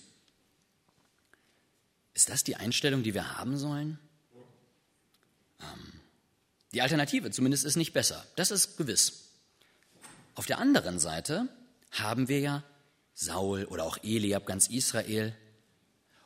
Ist 2.14 2.30
das 2.30 2.44
die 2.44 2.56
Einstellung, 2.56 3.04
die 3.04 3.14
wir 3.14 3.38
haben 3.38 3.58
sollen? 3.58 4.00
Ähm, 5.62 5.94
die 6.74 6.82
Alternative 6.82 7.32
zumindest 7.32 7.66
ist 7.66 7.76
nicht 7.76 7.94
besser. 7.94 8.26
Das 8.36 8.52
ist 8.52 8.78
gewiss. 8.78 9.30
Auf 10.36 10.46
der 10.46 10.58
anderen 10.58 11.00
Seite 11.00 11.48
haben 11.92 12.28
wir 12.28 12.40
ja 12.40 12.64
Saul 13.14 13.66
oder 13.66 13.84
auch 13.84 13.98
Eliab, 14.04 14.46
ganz 14.46 14.68
Israel. 14.68 15.36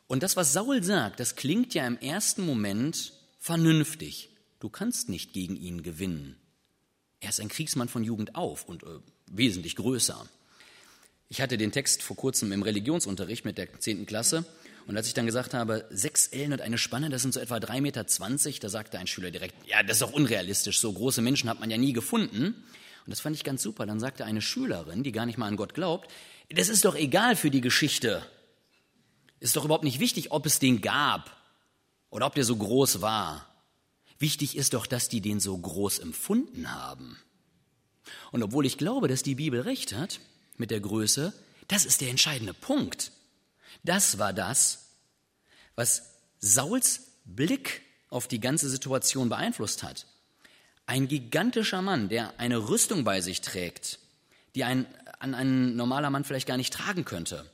Und 0.06 0.22
das, 0.22 0.36
was 0.36 0.52
Saul 0.52 0.82
sagt, 0.82 1.20
das 1.20 1.36
klingt 1.36 1.74
ja 1.74 1.86
im 1.86 1.98
ersten 1.98 2.44
Moment 2.44 3.12
vernünftig. 3.38 4.30
Du 4.60 4.68
kannst 4.68 5.08
nicht 5.08 5.32
gegen 5.32 5.56
ihn 5.56 5.82
gewinnen. 5.82 6.36
Er 7.20 7.30
ist 7.30 7.40
ein 7.40 7.48
Kriegsmann 7.48 7.88
von 7.88 8.04
Jugend 8.04 8.34
auf 8.34 8.64
und 8.68 8.82
äh, 8.84 8.98
wesentlich 9.26 9.76
größer. 9.76 10.28
Ich 11.28 11.40
hatte 11.40 11.58
den 11.58 11.72
Text 11.72 12.02
vor 12.02 12.16
kurzem 12.16 12.52
im 12.52 12.62
Religionsunterricht 12.62 13.44
mit 13.44 13.58
der 13.58 13.80
10. 13.80 14.06
Klasse 14.06 14.44
und 14.86 14.96
als 14.96 15.08
ich 15.08 15.14
dann 15.14 15.26
gesagt 15.26 15.52
habe, 15.52 15.84
sechs 15.90 16.28
Ellen 16.28 16.52
und 16.52 16.60
eine 16.60 16.78
Spanne, 16.78 17.10
das 17.10 17.22
sind 17.22 17.34
so 17.34 17.40
etwa 17.40 17.56
3,20 17.56 17.80
Meter, 17.80 18.04
da 18.60 18.68
sagte 18.68 18.98
ein 18.98 19.08
Schüler 19.08 19.32
direkt, 19.32 19.54
ja, 19.66 19.82
das 19.82 19.96
ist 19.96 20.02
doch 20.02 20.12
unrealistisch, 20.12 20.78
so 20.78 20.92
große 20.92 21.22
Menschen 21.22 21.50
hat 21.50 21.58
man 21.58 21.70
ja 21.70 21.76
nie 21.76 21.92
gefunden. 21.92 22.44
Und 22.44 23.10
das 23.10 23.20
fand 23.20 23.34
ich 23.34 23.44
ganz 23.44 23.62
super. 23.62 23.86
Dann 23.86 24.00
sagte 24.00 24.24
eine 24.24 24.42
Schülerin, 24.42 25.02
die 25.02 25.12
gar 25.12 25.26
nicht 25.26 25.38
mal 25.38 25.48
an 25.48 25.56
Gott 25.56 25.74
glaubt, 25.74 26.10
das 26.50 26.68
ist 26.68 26.84
doch 26.84 26.94
egal 26.94 27.34
für 27.34 27.50
die 27.50 27.60
Geschichte. 27.60 28.24
Ist 29.40 29.56
doch 29.56 29.64
überhaupt 29.64 29.84
nicht 29.84 30.00
wichtig, 30.00 30.32
ob 30.32 30.46
es 30.46 30.58
den 30.58 30.80
gab 30.80 31.36
oder 32.10 32.26
ob 32.26 32.34
der 32.34 32.44
so 32.44 32.56
groß 32.56 33.00
war. 33.00 33.46
Wichtig 34.18 34.56
ist 34.56 34.74
doch, 34.74 34.86
dass 34.86 35.08
die 35.08 35.20
den 35.20 35.40
so 35.40 35.56
groß 35.56 35.98
empfunden 35.98 36.72
haben. 36.72 37.18
Und 38.32 38.42
obwohl 38.42 38.64
ich 38.64 38.78
glaube, 38.78 39.08
dass 39.08 39.22
die 39.22 39.34
Bibel 39.34 39.60
recht 39.60 39.92
hat 39.92 40.20
mit 40.56 40.70
der 40.70 40.80
Größe, 40.80 41.32
das 41.68 41.84
ist 41.84 42.00
der 42.00 42.10
entscheidende 42.10 42.54
Punkt. 42.54 43.12
Das 43.82 44.18
war 44.18 44.32
das, 44.32 44.86
was 45.74 46.10
Sauls 46.40 47.02
Blick 47.24 47.82
auf 48.08 48.28
die 48.28 48.40
ganze 48.40 48.68
Situation 48.68 49.28
beeinflusst 49.28 49.82
hat. 49.82 50.06
Ein 50.86 51.08
gigantischer 51.08 51.82
Mann, 51.82 52.08
der 52.08 52.38
eine 52.38 52.68
Rüstung 52.68 53.04
bei 53.04 53.20
sich 53.20 53.40
trägt, 53.40 53.98
die 54.54 54.64
ein, 54.64 54.86
an 55.18 55.34
ein 55.34 55.76
normaler 55.76 56.10
Mann 56.10 56.24
vielleicht 56.24 56.46
gar 56.46 56.56
nicht 56.56 56.72
tragen 56.72 57.04
könnte. 57.04 57.50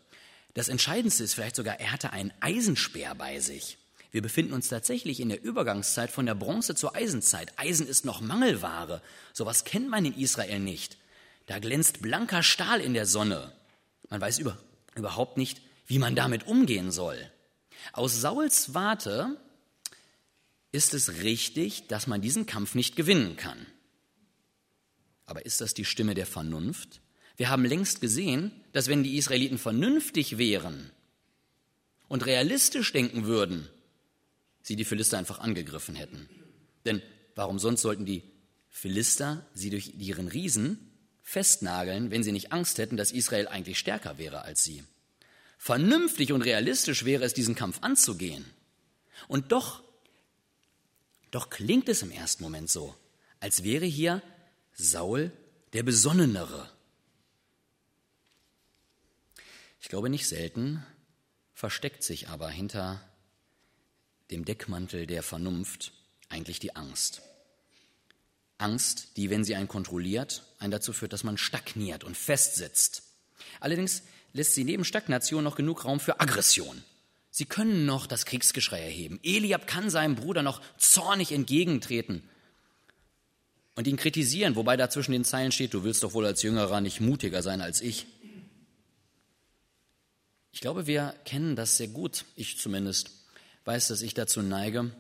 Das 0.55 0.69
Entscheidendste 0.69 1.25
ist 1.25 1.35
vielleicht 1.35 1.57
sogar, 1.57 1.81
er 1.81 1.93
hatte 1.93 2.13
einen 2.13 2.33
Eisenspeer 2.41 3.15
bei 3.15 3.41
sich. 3.41 3.79
Wir 4.11 4.21
befinden 4.21 4.53
uns 4.53 4.69
tatsächlich 4.69 5.21
in 5.21 5.31
der 5.31 5.43
Übergangszeit 5.43 6.11
von 6.11 6.27
der 6.27 6.35
Bronze 6.35 6.75
zur 6.75 6.95
Eisenzeit. 6.95 7.59
Eisen 7.59 7.87
ist 7.87 8.05
noch 8.05 8.21
Mangelware. 8.21 9.01
Sowas 9.33 9.65
kennt 9.65 9.89
man 9.89 10.05
in 10.05 10.15
Israel 10.19 10.61
nicht. 10.61 10.99
Da 11.47 11.59
glänzt 11.59 12.03
blanker 12.03 12.43
Stahl 12.43 12.81
in 12.81 12.93
der 12.93 13.07
Sonne. 13.07 13.53
Man 14.11 14.21
weiß 14.21 14.39
über, 14.39 14.59
überhaupt 14.95 15.39
nicht, 15.39 15.63
wie 15.87 15.99
man 15.99 16.15
damit 16.15 16.47
umgehen 16.47 16.91
soll. 16.91 17.31
Aus 17.95 18.21
Sauls 18.21 18.75
Warte 18.75 19.39
ist 20.73 20.95
es 20.95 21.23
richtig, 21.23 21.89
dass 21.89 22.07
man 22.07 22.21
diesen 22.21 22.47
Kampf 22.47 22.75
nicht 22.75 22.97
gewinnen 22.97 23.37
kann. 23.37 23.67
Aber 25.25 25.47
ist 25.47 25.61
das 25.61 25.75
die 25.75 25.85
Stimme 25.85 26.15
der 26.15 26.27
Vernunft? 26.27 27.02
Wir 27.37 27.51
haben 27.51 27.65
längst 27.65 28.01
gesehen, 28.01 28.53
dass 28.73 28.89
wenn 28.89 29.03
die 29.03 29.17
Israeliten 29.17 29.59
vernünftig 29.59 30.39
wären 30.39 30.91
und 32.09 32.27
realistisch 32.27 32.93
denken 32.93 33.25
würden, 33.25 33.69
sie 34.63 34.77
die 34.77 34.85
Philister 34.85 35.19
einfach 35.19 35.39
angegriffen 35.39 35.95
hätten. 35.95 36.29
Denn 36.85 37.03
warum 37.35 37.59
sonst 37.59 37.83
sollten 37.83 38.07
die 38.07 38.23
Philister 38.69 39.47
sie 39.55 39.71
durch 39.71 39.95
ihren 39.99 40.29
Riesen 40.29 40.91
festnageln, 41.23 42.11
wenn 42.11 42.23
sie 42.23 42.33
nicht 42.33 42.53
Angst 42.53 42.79
hätten, 42.79 42.97
dass 42.97 43.13
Israel 43.13 43.49
eigentlich 43.49 43.79
stärker 43.79 44.19
wäre 44.19 44.43
als 44.43 44.65
sie? 44.65 44.85
Vernünftig 45.59 46.33
und 46.33 46.43
realistisch 46.43 47.05
wäre 47.05 47.25
es, 47.25 47.35
diesen 47.35 47.55
Kampf 47.55 47.79
anzugehen. 47.83 48.45
Und 49.29 49.53
doch, 49.53 49.83
doch 51.31 51.51
klingt 51.51 51.89
es 51.89 52.03
im 52.03 52.11
ersten 52.11 52.43
Moment 52.43 52.69
so, 52.69 52.95
als 53.39 53.63
wäre 53.63 53.87
hier 53.87 54.23
Saul 54.73 55.31
der 55.73 55.83
Besonnenere. 55.85 56.69
Ich 59.83 59.89
glaube 59.89 60.09
nicht 60.09 60.29
selten 60.29 60.87
versteckt 61.55 62.05
sich 62.05 62.29
aber 62.29 62.49
hinter 62.49 63.03
dem 64.31 64.45
Deckmantel 64.45 65.07
der 65.09 65.25
Vernunft 65.25 65.93
eigentlich 66.29 66.61
die 66.61 66.77
Angst. 66.77 67.21
Angst, 68.59 69.17
die, 69.17 69.29
wenn 69.29 69.45
sie 69.45 69.57
einen 69.57 69.67
kontrolliert, 69.67 70.45
einen 70.61 70.71
dazu 70.71 70.93
führt, 70.93 71.13
dass 71.13 71.25
man 71.25 71.37
stagniert 71.37 72.05
und 72.05 72.17
festsitzt. 72.17 73.03
Allerdings 73.59 74.05
lässt 74.33 74.55
sie 74.55 74.63
neben 74.63 74.85
Stagnation 74.85 75.43
noch 75.43 75.57
genug 75.57 75.85
Raum 75.85 75.99
für 75.99 76.21
Aggression. 76.21 76.85
Sie 77.33 77.45
können 77.45 77.85
noch 77.85 78.07
das 78.07 78.25
Kriegsgeschrei 78.25 78.81
erheben. 78.81 79.19
Eliab 79.25 79.67
kann 79.67 79.91
seinem 79.91 80.15
Bruder 80.15 80.45
noch 80.45 80.63
zornig 80.79 81.33
entgegentreten. 81.33 82.23
und 83.75 83.89
ihn 83.89 83.97
kritisieren, 83.97 84.55
wobei 84.55 84.77
da 84.77 84.91
zwischen 84.91 85.13
den 85.13 85.25
Zeilen 85.25 85.51
steht, 85.51 85.75
du 85.75 85.83
willst 85.83 86.03
doch 86.05 86.13
wohl 86.13 86.27
als 86.27 86.43
Jüngerer 86.43 86.81
nicht 86.81 87.01
mutiger 87.01 87.43
sein 87.43 87.61
als 87.61 87.81
ich. 87.81 88.07
Ich 90.53 90.61
glaube, 90.61 90.87
wir 90.87 91.15
kennen 91.25 91.57
das 91.57 91.79
sehr 91.79 91.89
gut, 91.89 92.27
ich 92.37 92.59
zumindest 92.59 93.11
weiß, 93.65 93.89
dass 93.89 94.03
ich 94.03 94.15
dazu 94.15 94.43
neige, 94.43 94.95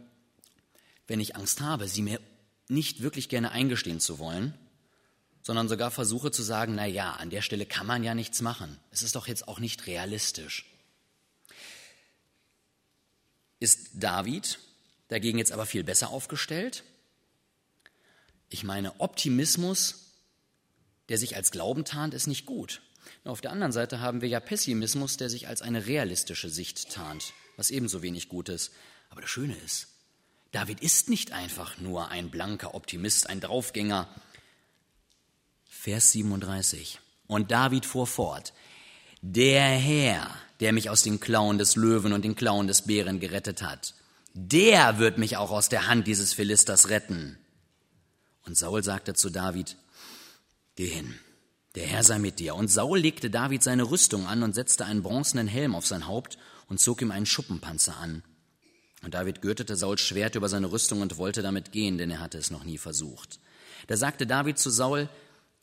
wenn 1.06 1.20
ich 1.20 1.36
Angst 1.36 1.60
habe, 1.60 1.88
sie 1.88 2.02
mir 2.02 2.20
nicht 2.68 3.02
wirklich 3.02 3.28
gerne 3.28 3.52
eingestehen 3.52 4.00
zu 4.00 4.18
wollen, 4.18 4.54
sondern 5.42 5.68
sogar 5.68 5.90
versuche 5.90 6.30
zu 6.30 6.42
sagen, 6.42 6.74
na 6.74 6.86
ja, 6.86 7.12
an 7.12 7.28
der 7.28 7.42
Stelle 7.42 7.66
kann 7.66 7.86
man 7.86 8.02
ja 8.02 8.14
nichts 8.14 8.40
machen. 8.40 8.78
Es 8.90 9.02
ist 9.02 9.14
doch 9.14 9.26
jetzt 9.26 9.46
auch 9.46 9.58
nicht 9.58 9.86
realistisch. 9.86 10.64
Ist 13.60 13.90
David 13.94 14.58
dagegen 15.08 15.38
jetzt 15.38 15.52
aber 15.52 15.66
viel 15.66 15.84
besser 15.84 16.10
aufgestellt? 16.10 16.84
Ich 18.48 18.64
meine, 18.64 19.00
Optimismus, 19.00 20.12
der 21.08 21.18
sich 21.18 21.36
als 21.36 21.50
Glauben 21.50 21.84
tarnt, 21.84 22.14
ist 22.14 22.26
nicht 22.26 22.46
gut. 22.46 22.80
Auf 23.24 23.40
der 23.40 23.52
anderen 23.52 23.72
Seite 23.72 24.00
haben 24.00 24.20
wir 24.20 24.28
ja 24.28 24.40
Pessimismus, 24.40 25.16
der 25.16 25.30
sich 25.30 25.46
als 25.46 25.62
eine 25.62 25.86
realistische 25.86 26.48
Sicht 26.48 26.90
tarnt, 26.90 27.32
was 27.56 27.70
ebenso 27.70 28.02
wenig 28.02 28.28
gut 28.28 28.48
ist. 28.48 28.72
Aber 29.10 29.20
das 29.20 29.30
Schöne 29.30 29.56
ist, 29.64 29.88
David 30.50 30.80
ist 30.80 31.08
nicht 31.08 31.32
einfach 31.32 31.78
nur 31.78 32.08
ein 32.08 32.30
blanker 32.30 32.74
Optimist, 32.74 33.28
ein 33.28 33.40
Draufgänger. 33.40 34.08
Vers 35.68 36.12
37. 36.12 37.00
Und 37.26 37.50
David 37.50 37.86
fuhr 37.86 38.06
fort. 38.06 38.52
Der 39.22 39.62
Herr, 39.62 40.28
der 40.60 40.72
mich 40.72 40.90
aus 40.90 41.02
den 41.02 41.20
Klauen 41.20 41.58
des 41.58 41.76
Löwen 41.76 42.12
und 42.12 42.24
den 42.24 42.34
Klauen 42.34 42.66
des 42.66 42.82
Bären 42.82 43.20
gerettet 43.20 43.62
hat, 43.62 43.94
der 44.34 44.98
wird 44.98 45.18
mich 45.18 45.36
auch 45.36 45.50
aus 45.50 45.68
der 45.68 45.86
Hand 45.86 46.06
dieses 46.06 46.32
Philisters 46.32 46.88
retten. 46.88 47.38
Und 48.44 48.56
Saul 48.56 48.82
sagte 48.82 49.14
zu 49.14 49.30
David, 49.30 49.76
Geh 50.74 50.88
hin, 50.88 51.18
der 51.74 51.86
Herr 51.86 52.04
sei 52.04 52.18
mit 52.18 52.38
dir. 52.38 52.54
Und 52.54 52.68
Saul 52.68 52.98
legte 52.98 53.30
David 53.30 53.62
seine 53.62 53.90
Rüstung 53.90 54.26
an 54.26 54.42
und 54.42 54.54
setzte 54.54 54.84
einen 54.84 55.02
bronzenen 55.02 55.48
Helm 55.48 55.74
auf 55.74 55.86
sein 55.86 56.06
Haupt 56.06 56.38
und 56.68 56.80
zog 56.80 57.02
ihm 57.02 57.10
einen 57.10 57.26
Schuppenpanzer 57.26 57.96
an. 57.96 58.22
Und 59.02 59.14
David 59.14 59.42
gürtete 59.42 59.76
Sauls 59.76 60.00
Schwert 60.00 60.36
über 60.36 60.48
seine 60.48 60.70
Rüstung 60.70 61.00
und 61.00 61.16
wollte 61.16 61.42
damit 61.42 61.72
gehen, 61.72 61.98
denn 61.98 62.10
er 62.10 62.20
hatte 62.20 62.38
es 62.38 62.50
noch 62.50 62.64
nie 62.64 62.78
versucht. 62.78 63.40
Da 63.88 63.96
sagte 63.96 64.26
David 64.26 64.58
zu 64.58 64.70
Saul, 64.70 65.08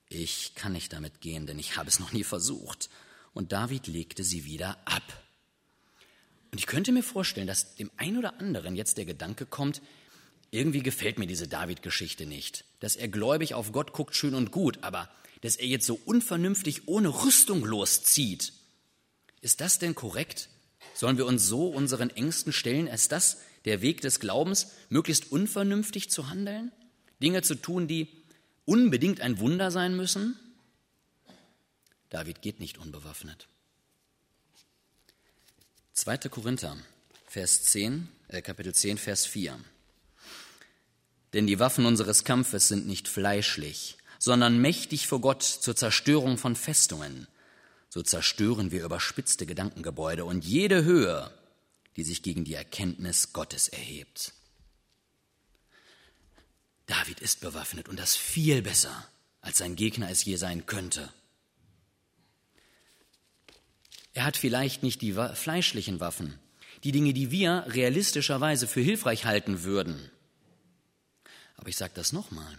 ich 0.09 0.55
kann 0.55 0.73
nicht 0.73 0.91
damit 0.91 1.21
gehen, 1.21 1.45
denn 1.45 1.59
ich 1.59 1.77
habe 1.77 1.87
es 1.87 1.99
noch 1.99 2.11
nie 2.11 2.23
versucht. 2.23 2.89
Und 3.33 3.51
David 3.51 3.87
legte 3.87 4.23
sie 4.23 4.43
wieder 4.43 4.77
ab. 4.85 5.03
Und 6.51 6.57
ich 6.57 6.65
könnte 6.65 6.91
mir 6.91 7.03
vorstellen, 7.03 7.47
dass 7.47 7.75
dem 7.75 7.91
einen 7.95 8.17
oder 8.17 8.39
anderen 8.39 8.75
jetzt 8.75 8.97
der 8.97 9.05
Gedanke 9.05 9.45
kommt, 9.45 9.81
irgendwie 10.51 10.81
gefällt 10.81 11.19
mir 11.19 11.27
diese 11.27 11.47
David-Geschichte 11.47 12.25
nicht. 12.25 12.65
Dass 12.79 12.95
er 12.95 13.07
gläubig 13.07 13.53
auf 13.53 13.71
Gott 13.71 13.93
guckt, 13.93 14.15
schön 14.15 14.33
und 14.33 14.51
gut, 14.51 14.79
aber 14.81 15.09
dass 15.41 15.55
er 15.55 15.67
jetzt 15.67 15.85
so 15.85 15.99
unvernünftig 16.05 16.87
ohne 16.87 17.09
Rüstung 17.09 17.63
loszieht. 17.63 18.53
Ist 19.41 19.61
das 19.61 19.79
denn 19.79 19.95
korrekt? 19.95 20.49
Sollen 20.93 21.17
wir 21.17 21.25
uns 21.25 21.45
so 21.45 21.67
unseren 21.67 22.09
Ängsten 22.09 22.51
stellen? 22.51 22.87
Ist 22.87 23.11
das 23.11 23.37
der 23.65 23.81
Weg 23.81 24.01
des 24.01 24.19
Glaubens, 24.19 24.71
möglichst 24.89 25.31
unvernünftig 25.31 26.09
zu 26.09 26.29
handeln? 26.29 26.71
Dinge 27.21 27.41
zu 27.41 27.55
tun, 27.55 27.87
die 27.87 28.07
unbedingt 28.65 29.21
ein 29.21 29.39
Wunder 29.39 29.71
sein 29.71 29.95
müssen? 29.95 30.37
David 32.09 32.41
geht 32.41 32.59
nicht 32.59 32.77
unbewaffnet. 32.77 33.47
2. 35.93 36.17
Korinther, 36.29 36.77
Vers 37.27 37.63
10, 37.63 38.07
äh, 38.29 38.41
Kapitel 38.41 38.73
10, 38.73 38.97
Vers 38.97 39.25
4. 39.25 39.59
Denn 41.33 41.45
die 41.45 41.59
Waffen 41.59 41.85
unseres 41.85 42.23
Kampfes 42.23 42.67
sind 42.67 42.87
nicht 42.87 43.07
fleischlich, 43.07 43.97
sondern 44.19 44.59
mächtig 44.59 45.07
vor 45.07 45.21
Gott 45.21 45.41
zur 45.41 45.75
Zerstörung 45.75 46.37
von 46.37 46.55
Festungen. 46.55 47.27
So 47.87 48.03
zerstören 48.03 48.69
wir 48.69 48.83
überspitzte 48.83 49.47
Gedankengebäude 49.47 50.25
und 50.25 50.45
jede 50.45 50.83
Höhe, 50.83 51.31
die 51.95 52.03
sich 52.03 52.21
gegen 52.21 52.43
die 52.43 52.53
Erkenntnis 52.53 53.33
Gottes 53.33 53.69
erhebt. 53.69 54.33
David 56.85 57.21
ist 57.21 57.39
bewaffnet 57.39 57.87
und 57.87 57.97
das 57.97 58.15
viel 58.15 58.61
besser, 58.61 59.07
als 59.41 59.59
sein 59.59 59.75
Gegner 59.75 60.09
es 60.09 60.25
je 60.25 60.35
sein 60.35 60.65
könnte. 60.65 61.11
Er 64.13 64.25
hat 64.25 64.37
vielleicht 64.37 64.83
nicht 64.83 65.01
die 65.01 65.13
fleischlichen 65.13 65.99
Waffen, 65.99 66.37
die 66.83 66.91
Dinge, 66.91 67.13
die 67.13 67.31
wir 67.31 67.63
realistischerweise 67.67 68.67
für 68.67 68.81
hilfreich 68.81 69.25
halten 69.25 69.63
würden. 69.63 70.11
Aber 71.55 71.69
ich 71.69 71.77
sage 71.77 71.93
das 71.95 72.11
nochmal 72.11 72.57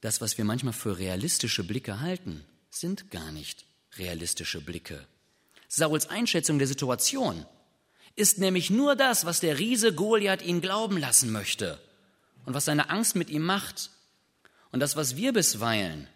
das, 0.00 0.20
was 0.20 0.38
wir 0.38 0.44
manchmal 0.44 0.72
für 0.72 0.98
realistische 0.98 1.64
Blicke 1.64 2.00
halten, 2.00 2.44
sind 2.70 3.10
gar 3.10 3.32
nicht 3.32 3.66
realistische 3.96 4.60
Blicke. 4.60 5.06
Sauls 5.68 6.08
Einschätzung 6.08 6.58
der 6.58 6.68
Situation 6.68 7.46
ist 8.16 8.38
nämlich 8.38 8.70
nur 8.70 8.96
das, 8.96 9.24
was 9.24 9.40
der 9.40 9.58
Riese 9.58 9.94
Goliath 9.94 10.42
ihn 10.42 10.60
glauben 10.60 10.98
lassen 10.98 11.30
möchte 11.30 11.80
und 12.44 12.54
was 12.54 12.64
seine 12.64 12.90
Angst 12.90 13.16
mit 13.16 13.30
ihm 13.30 13.42
macht. 13.44 13.90
Und 14.72 14.80
das, 14.80 14.96
was 14.96 15.16
wir 15.16 15.32
bisweilen 15.32 16.08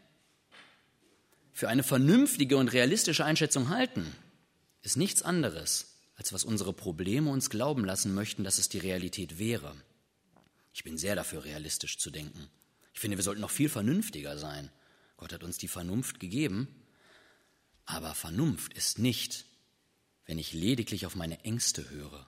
für 1.53 1.69
eine 1.69 1.83
vernünftige 1.83 2.57
und 2.57 2.73
realistische 2.73 3.25
Einschätzung 3.25 3.69
halten, 3.69 4.15
ist 4.83 4.97
nichts 4.97 5.23
anderes, 5.23 5.95
als 6.17 6.33
was 6.33 6.45
unsere 6.45 6.73
Probleme 6.73 7.31
uns 7.31 7.51
glauben 7.51 7.85
lassen 7.85 8.15
möchten, 8.15 8.45
dass 8.45 8.59
es 8.59 8.69
die 8.69 8.79
Realität 8.79 9.39
wäre. 9.39 9.75
Ich 10.73 10.85
bin 10.85 10.99
sehr 10.99 11.15
dafür, 11.15 11.45
realistisch 11.45 11.99
zu 11.99 12.11
denken. 12.11 12.49
Ich 12.95 13.01
finde, 13.01 13.19
wir 13.19 13.25
sollten 13.25 13.41
noch 13.41 13.51
viel 13.51 13.69
vernünftiger 13.69 14.39
sein. 14.39 14.71
Gott 15.17 15.33
hat 15.33 15.45
uns 15.45 15.59
die 15.59 15.69
Vernunft 15.69 16.21
gegeben, 16.21 16.69
aber 17.85 18.15
Vernunft 18.15 18.73
ist 18.75 18.99
nicht, 18.99 19.45
wenn 20.27 20.39
ich 20.39 20.53
lediglich 20.53 21.05
auf 21.05 21.17
meine 21.17 21.45
Ängste 21.45 21.91
höre. 21.91 22.27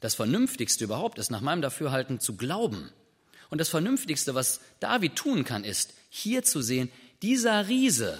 Das 0.00 0.14
Vernünftigste 0.14 0.84
überhaupt 0.84 1.18
ist 1.18 1.30
nach 1.30 1.40
meinem 1.40 1.62
Dafürhalten 1.62 2.20
zu 2.20 2.36
glauben. 2.36 2.90
Und 3.50 3.58
das 3.58 3.68
Vernünftigste, 3.68 4.34
was 4.34 4.60
David 4.80 5.16
tun 5.16 5.44
kann, 5.44 5.64
ist, 5.64 5.94
hier 6.10 6.42
zu 6.42 6.62
sehen, 6.62 6.90
dieser 7.22 7.68
Riese 7.68 8.18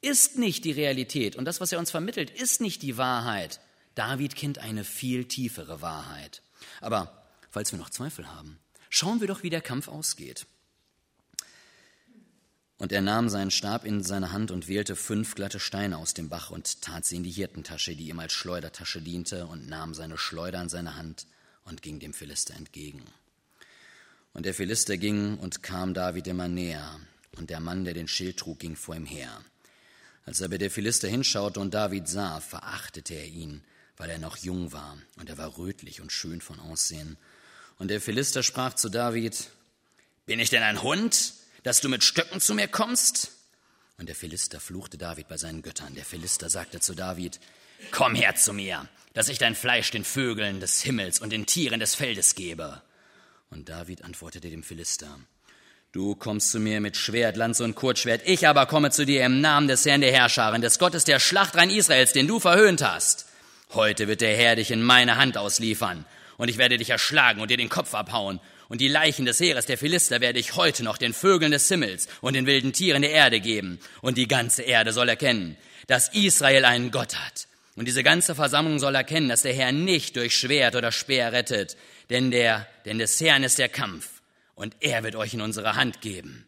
ist 0.00 0.38
nicht 0.38 0.64
die 0.64 0.72
Realität 0.72 1.36
und 1.36 1.44
das, 1.44 1.60
was 1.60 1.72
er 1.72 1.78
uns 1.78 1.90
vermittelt, 1.90 2.30
ist 2.30 2.60
nicht 2.60 2.82
die 2.82 2.96
Wahrheit. 2.96 3.60
David 3.94 4.36
kennt 4.36 4.58
eine 4.58 4.84
viel 4.84 5.26
tiefere 5.26 5.82
Wahrheit. 5.82 6.42
Aber 6.80 7.26
falls 7.50 7.72
wir 7.72 7.78
noch 7.78 7.90
Zweifel 7.90 8.28
haben, 8.28 8.58
schauen 8.88 9.20
wir 9.20 9.28
doch, 9.28 9.42
wie 9.42 9.50
der 9.50 9.60
Kampf 9.60 9.88
ausgeht. 9.88 10.46
Und 12.80 12.92
er 12.92 13.02
nahm 13.02 13.28
seinen 13.28 13.50
Stab 13.50 13.84
in 13.84 14.02
seine 14.02 14.32
Hand 14.32 14.50
und 14.50 14.66
wählte 14.66 14.96
fünf 14.96 15.34
glatte 15.34 15.60
Steine 15.60 15.98
aus 15.98 16.14
dem 16.14 16.30
Bach 16.30 16.50
und 16.50 16.80
tat 16.80 17.04
sie 17.04 17.16
in 17.16 17.22
die 17.22 17.30
Hirtentasche, 17.30 17.94
die 17.94 18.08
ihm 18.08 18.18
als 18.18 18.32
Schleudertasche 18.32 19.02
diente, 19.02 19.46
und 19.46 19.68
nahm 19.68 19.92
seine 19.92 20.16
Schleuder 20.16 20.62
in 20.62 20.70
seine 20.70 20.96
Hand 20.96 21.26
und 21.66 21.82
ging 21.82 22.00
dem 22.00 22.14
Philister 22.14 22.54
entgegen. 22.54 23.02
Und 24.32 24.46
der 24.46 24.54
Philister 24.54 24.96
ging 24.96 25.36
und 25.36 25.62
kam 25.62 25.92
David 25.92 26.26
immer 26.26 26.48
näher, 26.48 26.98
und 27.36 27.50
der 27.50 27.60
Mann, 27.60 27.84
der 27.84 27.92
den 27.92 28.08
Schild 28.08 28.38
trug, 28.38 28.60
ging 28.60 28.76
vor 28.76 28.96
ihm 28.96 29.04
her. 29.04 29.44
Als 30.24 30.40
aber 30.40 30.56
der 30.56 30.70
Philister 30.70 31.06
hinschaute 31.06 31.60
und 31.60 31.74
David 31.74 32.08
sah, 32.08 32.40
verachtete 32.40 33.12
er 33.12 33.26
ihn, 33.26 33.62
weil 33.98 34.08
er 34.08 34.18
noch 34.18 34.38
jung 34.38 34.72
war, 34.72 34.96
und 35.18 35.28
er 35.28 35.36
war 35.36 35.58
rötlich 35.58 36.00
und 36.00 36.12
schön 36.12 36.40
von 36.40 36.58
Aussehen. 36.58 37.18
Und 37.78 37.88
der 37.88 38.00
Philister 38.00 38.42
sprach 38.42 38.72
zu 38.72 38.88
David, 38.88 39.50
Bin 40.24 40.40
ich 40.40 40.48
denn 40.48 40.62
ein 40.62 40.82
Hund? 40.82 41.34
Dass 41.62 41.80
du 41.80 41.88
mit 41.88 42.04
Stöcken 42.04 42.40
zu 42.40 42.54
mir 42.54 42.68
kommst? 42.68 43.32
Und 43.98 44.08
der 44.08 44.16
Philister 44.16 44.60
fluchte 44.60 44.96
David 44.96 45.28
bei 45.28 45.36
seinen 45.36 45.62
Göttern. 45.62 45.94
Der 45.94 46.04
Philister 46.04 46.48
sagte 46.48 46.80
zu 46.80 46.94
David, 46.94 47.38
Komm 47.90 48.14
her 48.14 48.34
zu 48.34 48.52
mir, 48.52 48.88
dass 49.14 49.28
ich 49.28 49.38
dein 49.38 49.54
Fleisch 49.54 49.90
den 49.90 50.04
Vögeln 50.04 50.60
des 50.60 50.82
Himmels 50.82 51.20
und 51.20 51.30
den 51.30 51.46
Tieren 51.46 51.80
des 51.80 51.94
Feldes 51.94 52.34
gebe. 52.34 52.82
Und 53.50 53.68
David 53.68 54.04
antwortete 54.04 54.48
dem 54.48 54.62
Philister, 54.62 55.18
Du 55.92 56.14
kommst 56.14 56.52
zu 56.52 56.60
mir 56.60 56.80
mit 56.80 56.96
Schwert, 56.96 57.36
Lanze 57.36 57.64
und 57.64 57.74
Kurzschwert, 57.74 58.22
ich 58.24 58.46
aber 58.46 58.66
komme 58.66 58.92
zu 58.92 59.04
dir 59.04 59.24
im 59.24 59.40
Namen 59.40 59.66
des 59.66 59.84
Herrn 59.84 60.02
der 60.02 60.12
Herrscharen, 60.12 60.62
des 60.62 60.78
Gottes 60.78 61.04
der 61.04 61.18
Schlachtrein 61.18 61.68
Israels, 61.68 62.12
den 62.12 62.28
du 62.28 62.38
verhöhnt 62.38 62.80
hast. 62.80 63.26
Heute 63.70 64.06
wird 64.06 64.20
der 64.20 64.36
Herr 64.36 64.54
dich 64.54 64.70
in 64.70 64.82
meine 64.82 65.16
Hand 65.16 65.36
ausliefern, 65.36 66.04
und 66.36 66.48
ich 66.48 66.58
werde 66.58 66.78
dich 66.78 66.90
erschlagen 66.90 67.40
und 67.40 67.50
dir 67.50 67.56
den 67.56 67.68
Kopf 67.68 67.92
abhauen, 67.94 68.38
und 68.70 68.80
die 68.80 68.88
Leichen 68.88 69.26
des 69.26 69.40
Heeres 69.40 69.66
der 69.66 69.76
Philister 69.76 70.20
werde 70.20 70.38
ich 70.38 70.54
heute 70.54 70.84
noch 70.84 70.96
den 70.96 71.12
Vögeln 71.12 71.50
des 71.50 71.66
Himmels 71.66 72.06
und 72.20 72.34
den 72.34 72.46
wilden 72.46 72.72
Tieren 72.72 73.02
der 73.02 73.10
Erde 73.10 73.40
geben. 73.40 73.80
Und 74.00 74.16
die 74.16 74.28
ganze 74.28 74.62
Erde 74.62 74.92
soll 74.92 75.08
erkennen, 75.08 75.56
dass 75.88 76.08
Israel 76.14 76.64
einen 76.64 76.92
Gott 76.92 77.16
hat. 77.16 77.48
Und 77.74 77.88
diese 77.88 78.04
ganze 78.04 78.36
Versammlung 78.36 78.78
soll 78.78 78.94
erkennen, 78.94 79.28
dass 79.28 79.42
der 79.42 79.54
Herr 79.54 79.72
nicht 79.72 80.14
durch 80.14 80.38
Schwert 80.38 80.76
oder 80.76 80.92
Speer 80.92 81.32
rettet, 81.32 81.76
denn 82.10 82.30
der, 82.30 82.68
denn 82.84 83.00
des 83.00 83.20
Herrn 83.20 83.42
ist 83.42 83.58
der 83.58 83.68
Kampf. 83.68 84.22
Und 84.54 84.76
er 84.78 85.02
wird 85.02 85.16
euch 85.16 85.34
in 85.34 85.40
unsere 85.40 85.74
Hand 85.74 86.00
geben. 86.00 86.46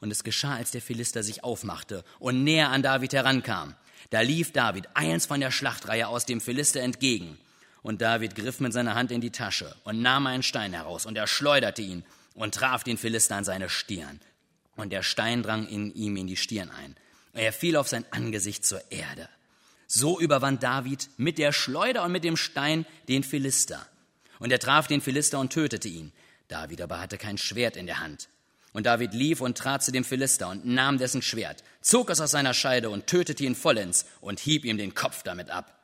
Und 0.00 0.10
es 0.10 0.24
geschah, 0.24 0.56
als 0.56 0.72
der 0.72 0.82
Philister 0.82 1.22
sich 1.22 1.44
aufmachte 1.44 2.02
und 2.18 2.42
näher 2.42 2.70
an 2.70 2.82
David 2.82 3.12
herankam. 3.12 3.76
Da 4.10 4.20
lief 4.22 4.52
David 4.52 4.88
eins 4.94 5.26
von 5.26 5.38
der 5.38 5.52
Schlachtreihe 5.52 6.08
aus 6.08 6.26
dem 6.26 6.40
Philister 6.40 6.80
entgegen 6.80 7.38
und 7.82 8.00
David 8.00 8.34
griff 8.34 8.60
mit 8.60 8.72
seiner 8.72 8.94
Hand 8.94 9.10
in 9.10 9.20
die 9.20 9.30
Tasche 9.30 9.74
und 9.84 10.00
nahm 10.02 10.26
einen 10.26 10.42
Stein 10.42 10.72
heraus 10.72 11.06
und 11.06 11.16
er 11.16 11.26
schleuderte 11.26 11.82
ihn 11.82 12.04
und 12.34 12.54
traf 12.54 12.84
den 12.84 12.96
Philister 12.96 13.36
an 13.36 13.44
seine 13.44 13.68
Stirn. 13.68 14.20
Und 14.76 14.90
der 14.90 15.02
Stein 15.02 15.42
drang 15.42 15.66
in 15.66 15.94
ihm 15.94 16.16
in 16.16 16.26
die 16.26 16.36
Stirn 16.36 16.70
ein. 16.70 16.96
Er 17.34 17.52
fiel 17.52 17.76
auf 17.76 17.88
sein 17.88 18.04
Angesicht 18.10 18.64
zur 18.64 18.80
Erde. 18.90 19.28
So 19.86 20.18
überwand 20.18 20.62
David 20.62 21.10
mit 21.18 21.38
der 21.38 21.52
Schleuder 21.52 22.04
und 22.04 22.12
mit 22.12 22.24
dem 22.24 22.36
Stein 22.36 22.86
den 23.08 23.24
Philister. 23.24 23.86
Und 24.38 24.50
er 24.50 24.58
traf 24.58 24.86
den 24.86 25.00
Philister 25.00 25.38
und 25.38 25.52
tötete 25.52 25.88
ihn. 25.88 26.12
David 26.48 26.80
aber 26.80 27.00
hatte 27.00 27.18
kein 27.18 27.36
Schwert 27.36 27.76
in 27.76 27.86
der 27.86 28.00
Hand. 28.00 28.28
Und 28.72 28.86
David 28.86 29.12
lief 29.12 29.40
und 29.40 29.58
trat 29.58 29.82
zu 29.82 29.92
dem 29.92 30.04
Philister 30.04 30.48
und 30.48 30.64
nahm 30.64 30.96
dessen 30.96 31.20
Schwert, 31.20 31.62
zog 31.82 32.08
es 32.08 32.20
aus 32.20 32.30
seiner 32.30 32.54
Scheide 32.54 32.88
und 32.88 33.06
tötete 33.06 33.44
ihn 33.44 33.54
vollends 33.54 34.06
und 34.20 34.40
hieb 34.40 34.64
ihm 34.64 34.78
den 34.78 34.94
Kopf 34.94 35.22
damit 35.22 35.50
ab. 35.50 35.81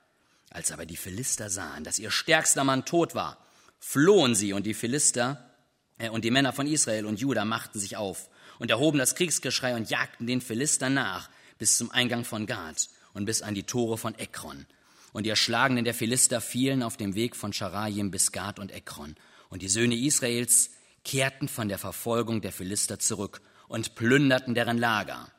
Als 0.50 0.72
aber 0.72 0.86
die 0.86 0.96
Philister 0.96 1.50
sahen, 1.50 1.84
dass 1.84 1.98
ihr 1.98 2.10
stärkster 2.10 2.64
Mann 2.64 2.84
tot 2.84 3.14
war, 3.14 3.38
flohen 3.78 4.34
sie 4.34 4.52
und 4.52 4.64
die 4.64 4.74
Philister 4.74 5.54
äh, 5.98 6.08
und 6.08 6.24
die 6.24 6.30
Männer 6.30 6.52
von 6.52 6.66
Israel 6.66 7.06
und 7.06 7.20
Juda 7.20 7.44
machten 7.44 7.78
sich 7.78 7.96
auf 7.96 8.28
und 8.58 8.70
erhoben 8.70 8.98
das 8.98 9.14
Kriegsgeschrei 9.14 9.74
und 9.74 9.90
jagten 9.90 10.26
den 10.26 10.40
Philistern 10.40 10.94
nach 10.94 11.30
bis 11.58 11.76
zum 11.76 11.90
Eingang 11.90 12.24
von 12.24 12.46
Gad 12.46 12.88
und 13.12 13.24
bis 13.24 13.42
an 13.42 13.54
die 13.54 13.64
Tore 13.64 13.98
von 13.98 14.14
Ekron. 14.18 14.66
Und 15.12 15.24
die 15.24 15.30
Erschlagenen 15.30 15.84
der 15.84 15.94
Philister 15.94 16.40
fielen 16.40 16.82
auf 16.82 16.96
dem 16.96 17.14
Weg 17.14 17.34
von 17.34 17.52
Scharajim 17.52 18.10
bis 18.10 18.32
Gad 18.32 18.58
und 18.58 18.72
Ekron. 18.72 19.16
Und 19.48 19.62
die 19.62 19.68
Söhne 19.68 19.96
Israels 19.96 20.70
kehrten 21.04 21.48
von 21.48 21.68
der 21.68 21.78
Verfolgung 21.78 22.40
der 22.40 22.52
Philister 22.52 22.98
zurück 22.98 23.40
und 23.66 23.94
plünderten 23.94 24.54
deren 24.54 24.78
Lager. 24.78 25.32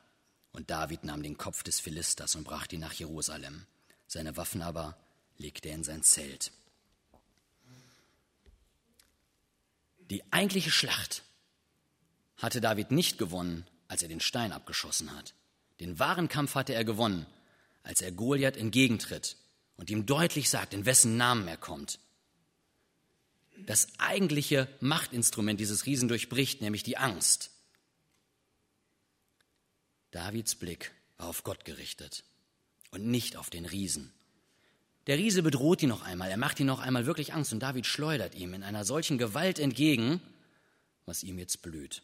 Und 0.52 0.70
David 0.72 1.04
nahm 1.04 1.24
den 1.24 1.38
Kopf 1.38 1.64
des 1.64 1.80
Philisters 1.80 2.36
und 2.36 2.44
brachte 2.44 2.76
ihn 2.76 2.82
nach 2.82 2.94
Jerusalem. 2.94 3.66
Seine 4.10 4.36
Waffen 4.38 4.64
aber 4.64 4.98
legte 5.38 5.70
er 5.70 5.76
in 5.76 5.84
sein 5.84 6.02
Zelt. 6.02 6.52
Die 10.10 10.24
eigentliche 10.34 10.72
Schlacht 10.72 11.22
hatte 12.36 12.60
David 12.60 12.90
nicht 12.90 13.20
gewonnen, 13.20 13.68
als 13.88 14.02
er 14.02 14.10
den 14.10 14.20
Stein 14.20 14.52
abgeschossen 14.52 15.16
hat. 15.16 15.36
Den 15.80 16.00
wahren 16.00 16.28
Kampf 16.28 16.56
hatte 16.56 16.74
er 16.74 16.84
gewonnen, 16.84 17.28
als 17.84 18.02
er 18.02 18.12
Goliath 18.12 18.58
entgegentritt 18.58 19.38
und 19.78 19.92
ihm 19.92 20.08
deutlich 20.08 20.50
sagt, 20.50 20.74
in 20.74 20.88
wessen 20.88 21.16
Namen 21.16 21.48
er 21.48 21.58
kommt. 21.58 22.00
Das 23.68 23.90
eigentliche 24.00 24.68
Machtinstrument 24.80 25.60
dieses 25.60 25.86
Riesen 25.86 26.08
durchbricht, 26.08 26.62
nämlich 26.62 26.82
die 26.82 26.98
Angst. 26.98 27.52
Davids 30.10 30.56
Blick 30.56 30.92
war 31.18 31.28
auf 31.28 31.44
Gott 31.44 31.64
gerichtet 31.64 32.24
und 32.92 33.06
nicht 33.06 33.38
auf 33.38 33.50
den 33.50 33.66
Riesen. 33.66 34.12
Der 35.08 35.18
Riese 35.18 35.42
bedroht 35.42 35.82
ihn 35.82 35.90
noch 35.90 36.04
einmal, 36.04 36.30
er 36.30 36.38
macht 36.38 36.60
ihn 36.60 36.68
noch 36.68 36.80
einmal 36.80 37.06
wirklich 37.06 37.34
Angst 37.34 37.54
und 37.54 37.60
David 37.60 37.86
schleudert 37.86 38.36
ihm 38.36 38.54
in 38.54 38.64
einer 38.64 38.86
solchen 38.86 39.18
Gewalt 39.18 39.58
entgegen, 39.60 40.22
was 41.06 41.24
ihm 41.24 41.40
jetzt 41.40 41.62
blüht. 41.62 42.04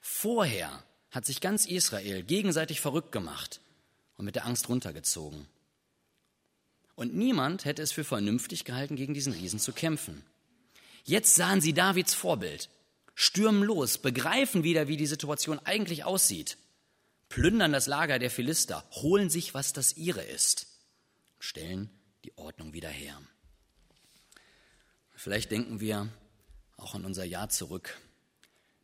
Vorher 0.00 0.82
hat 1.10 1.26
sich 1.26 1.40
ganz 1.40 1.66
Israel 1.66 2.22
gegenseitig 2.22 2.80
verrückt 2.80 3.12
gemacht 3.12 3.60
und 4.16 4.24
mit 4.24 4.36
der 4.36 4.46
Angst 4.46 4.68
runtergezogen. 4.68 5.46
Und 6.94 7.14
niemand 7.14 7.64
hätte 7.64 7.82
es 7.82 7.90
für 7.90 8.04
vernünftig 8.04 8.64
gehalten, 8.64 8.96
gegen 8.96 9.14
diesen 9.14 9.32
Riesen 9.32 9.58
zu 9.58 9.72
kämpfen. 9.72 10.22
Jetzt 11.04 11.34
sahen 11.34 11.60
sie 11.60 11.72
Davids 11.72 12.14
Vorbild, 12.14 12.68
stürmen 13.14 13.64
los, 13.64 13.98
begreifen 13.98 14.62
wieder, 14.62 14.88
wie 14.88 14.96
die 14.96 15.06
Situation 15.06 15.58
eigentlich 15.64 16.04
aussieht, 16.04 16.58
plündern 17.32 17.72
das 17.72 17.86
Lager 17.86 18.18
der 18.18 18.30
Philister, 18.30 18.84
holen 18.90 19.30
sich, 19.30 19.54
was 19.54 19.72
das 19.72 19.96
ihre 19.96 20.22
ist, 20.22 20.66
stellen 21.38 21.88
die 22.26 22.36
Ordnung 22.36 22.74
wieder 22.74 22.90
her. 22.90 23.18
Vielleicht 25.14 25.50
denken 25.50 25.80
wir 25.80 26.12
auch 26.76 26.94
an 26.94 27.06
unser 27.06 27.24
Jahr 27.24 27.48
zurück 27.48 27.98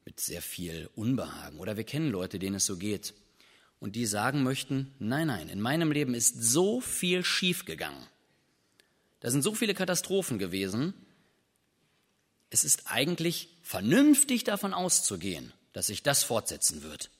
mit 0.06 0.18
sehr 0.18 0.40
viel 0.40 0.88
Unbehagen 0.94 1.58
oder 1.58 1.76
wir 1.76 1.84
kennen 1.84 2.10
Leute, 2.10 2.38
denen 2.38 2.56
es 2.56 2.64
so 2.64 2.78
geht 2.78 3.12
und 3.80 3.96
die 3.96 4.06
sagen 4.06 4.42
möchten, 4.42 4.94
nein, 4.98 5.26
nein, 5.26 5.50
in 5.50 5.60
meinem 5.60 5.92
Leben 5.92 6.14
ist 6.14 6.42
so 6.42 6.80
viel 6.80 7.26
schiefgegangen. 7.26 8.02
Da 9.20 9.30
sind 9.30 9.42
so 9.42 9.54
viele 9.54 9.74
Katastrophen 9.74 10.38
gewesen. 10.38 10.94
Es 12.48 12.64
ist 12.64 12.84
eigentlich 12.86 13.50
vernünftig 13.62 14.44
davon 14.44 14.72
auszugehen, 14.72 15.52
dass 15.74 15.88
sich 15.88 16.02
das 16.02 16.22
fortsetzen 16.22 16.82
wird. 16.82 17.10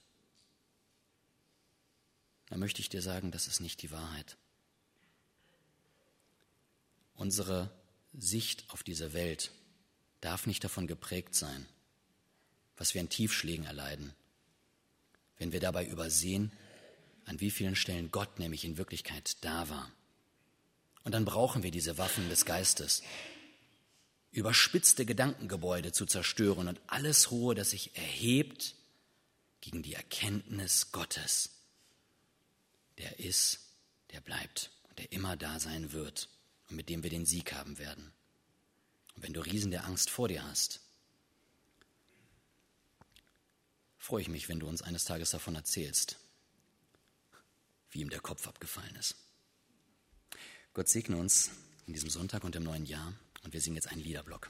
Da 2.49 2.57
möchte 2.57 2.81
ich 2.81 2.89
dir 2.89 3.03
sagen, 3.03 3.31
das 3.31 3.47
ist 3.47 3.61
nicht 3.61 3.83
die 3.83 3.91
Wahrheit. 3.91 4.37
Unsere 7.15 7.71
Sicht 8.17 8.65
auf 8.71 8.83
diese 8.83 9.13
Welt 9.13 9.51
darf 10.21 10.47
nicht 10.47 10.65
davon 10.65 10.87
geprägt 10.87 11.35
sein, 11.35 11.67
was 12.77 12.95
wir 12.95 13.01
an 13.01 13.09
Tiefschlägen 13.09 13.67
erleiden, 13.67 14.15
wenn 15.37 15.53
wir 15.53 15.61
dabei 15.61 15.87
übersehen, 15.87 16.53
an 17.25 17.41
wie 17.41 17.51
vielen 17.51 17.77
Stellen 17.77 18.11
Gott 18.11 18.39
nämlich 18.39 18.65
in 18.65 18.79
Wirklichkeit 18.79 19.37
da 19.43 19.69
war. 19.69 19.93
Und 21.05 21.13
dann 21.13 21.25
brauchen 21.25 21.63
wir 21.63 21.71
diese 21.71 21.99
Waffen 21.99 22.29
des 22.29 22.45
Geistes, 22.45 23.03
überspitzte 24.31 25.05
Gedankengebäude 25.05 25.93
zu 25.93 26.07
zerstören 26.07 26.69
und 26.69 26.81
alles 26.87 27.31
Hohe, 27.31 27.55
das 27.55 27.71
sich 27.71 27.97
erhebt 27.97 28.75
gegen 29.61 29.83
die 29.83 29.95
Erkenntnis 29.95 30.93
Gottes, 30.93 31.58
der 32.99 33.19
ist, 33.19 33.61
der 34.11 34.21
bleibt 34.21 34.71
und 34.89 34.99
der 34.99 35.13
immer 35.13 35.37
da 35.37 35.61
sein 35.61 35.93
wird 35.93 36.29
und 36.69 36.77
mit 36.77 36.89
dem 36.89 37.03
wir 37.03 37.11
den 37.11 37.27
Sieg 37.27 37.53
haben 37.53 37.79
werden. 37.79 38.13
Und 39.15 39.23
wenn 39.23 39.33
du 39.33 39.41
Riesen 39.41 39.71
der 39.71 39.85
Angst 39.85 40.11
vor 40.11 40.29
dir 40.29 40.45
hast, 40.45 40.81
freue 43.97 44.23
ich 44.23 44.29
mich, 44.29 44.49
wenn 44.49 44.61
du 44.61 44.69
uns 44.69 44.83
eines 44.83 45.05
Tages 45.05 45.31
davon 45.31 45.55
erzählst, 45.55 46.19
wie 47.91 48.01
ihm 48.01 48.11
der 48.11 48.21
Kopf 48.21 48.47
abgefallen 48.47 48.95
ist. 48.97 49.17
Gott 50.73 50.89
segne 50.89 51.17
uns 51.17 51.51
in 51.87 51.95
diesem 51.95 52.11
Sonntag 52.11 52.45
und 52.45 52.55
im 52.55 52.63
neuen 52.63 52.87
Jahr 52.87 53.13
und 53.43 53.53
wir 53.53 53.61
singen 53.61 53.77
jetzt 53.77 53.89
einen 53.89 54.03
Liederblock. 54.03 54.49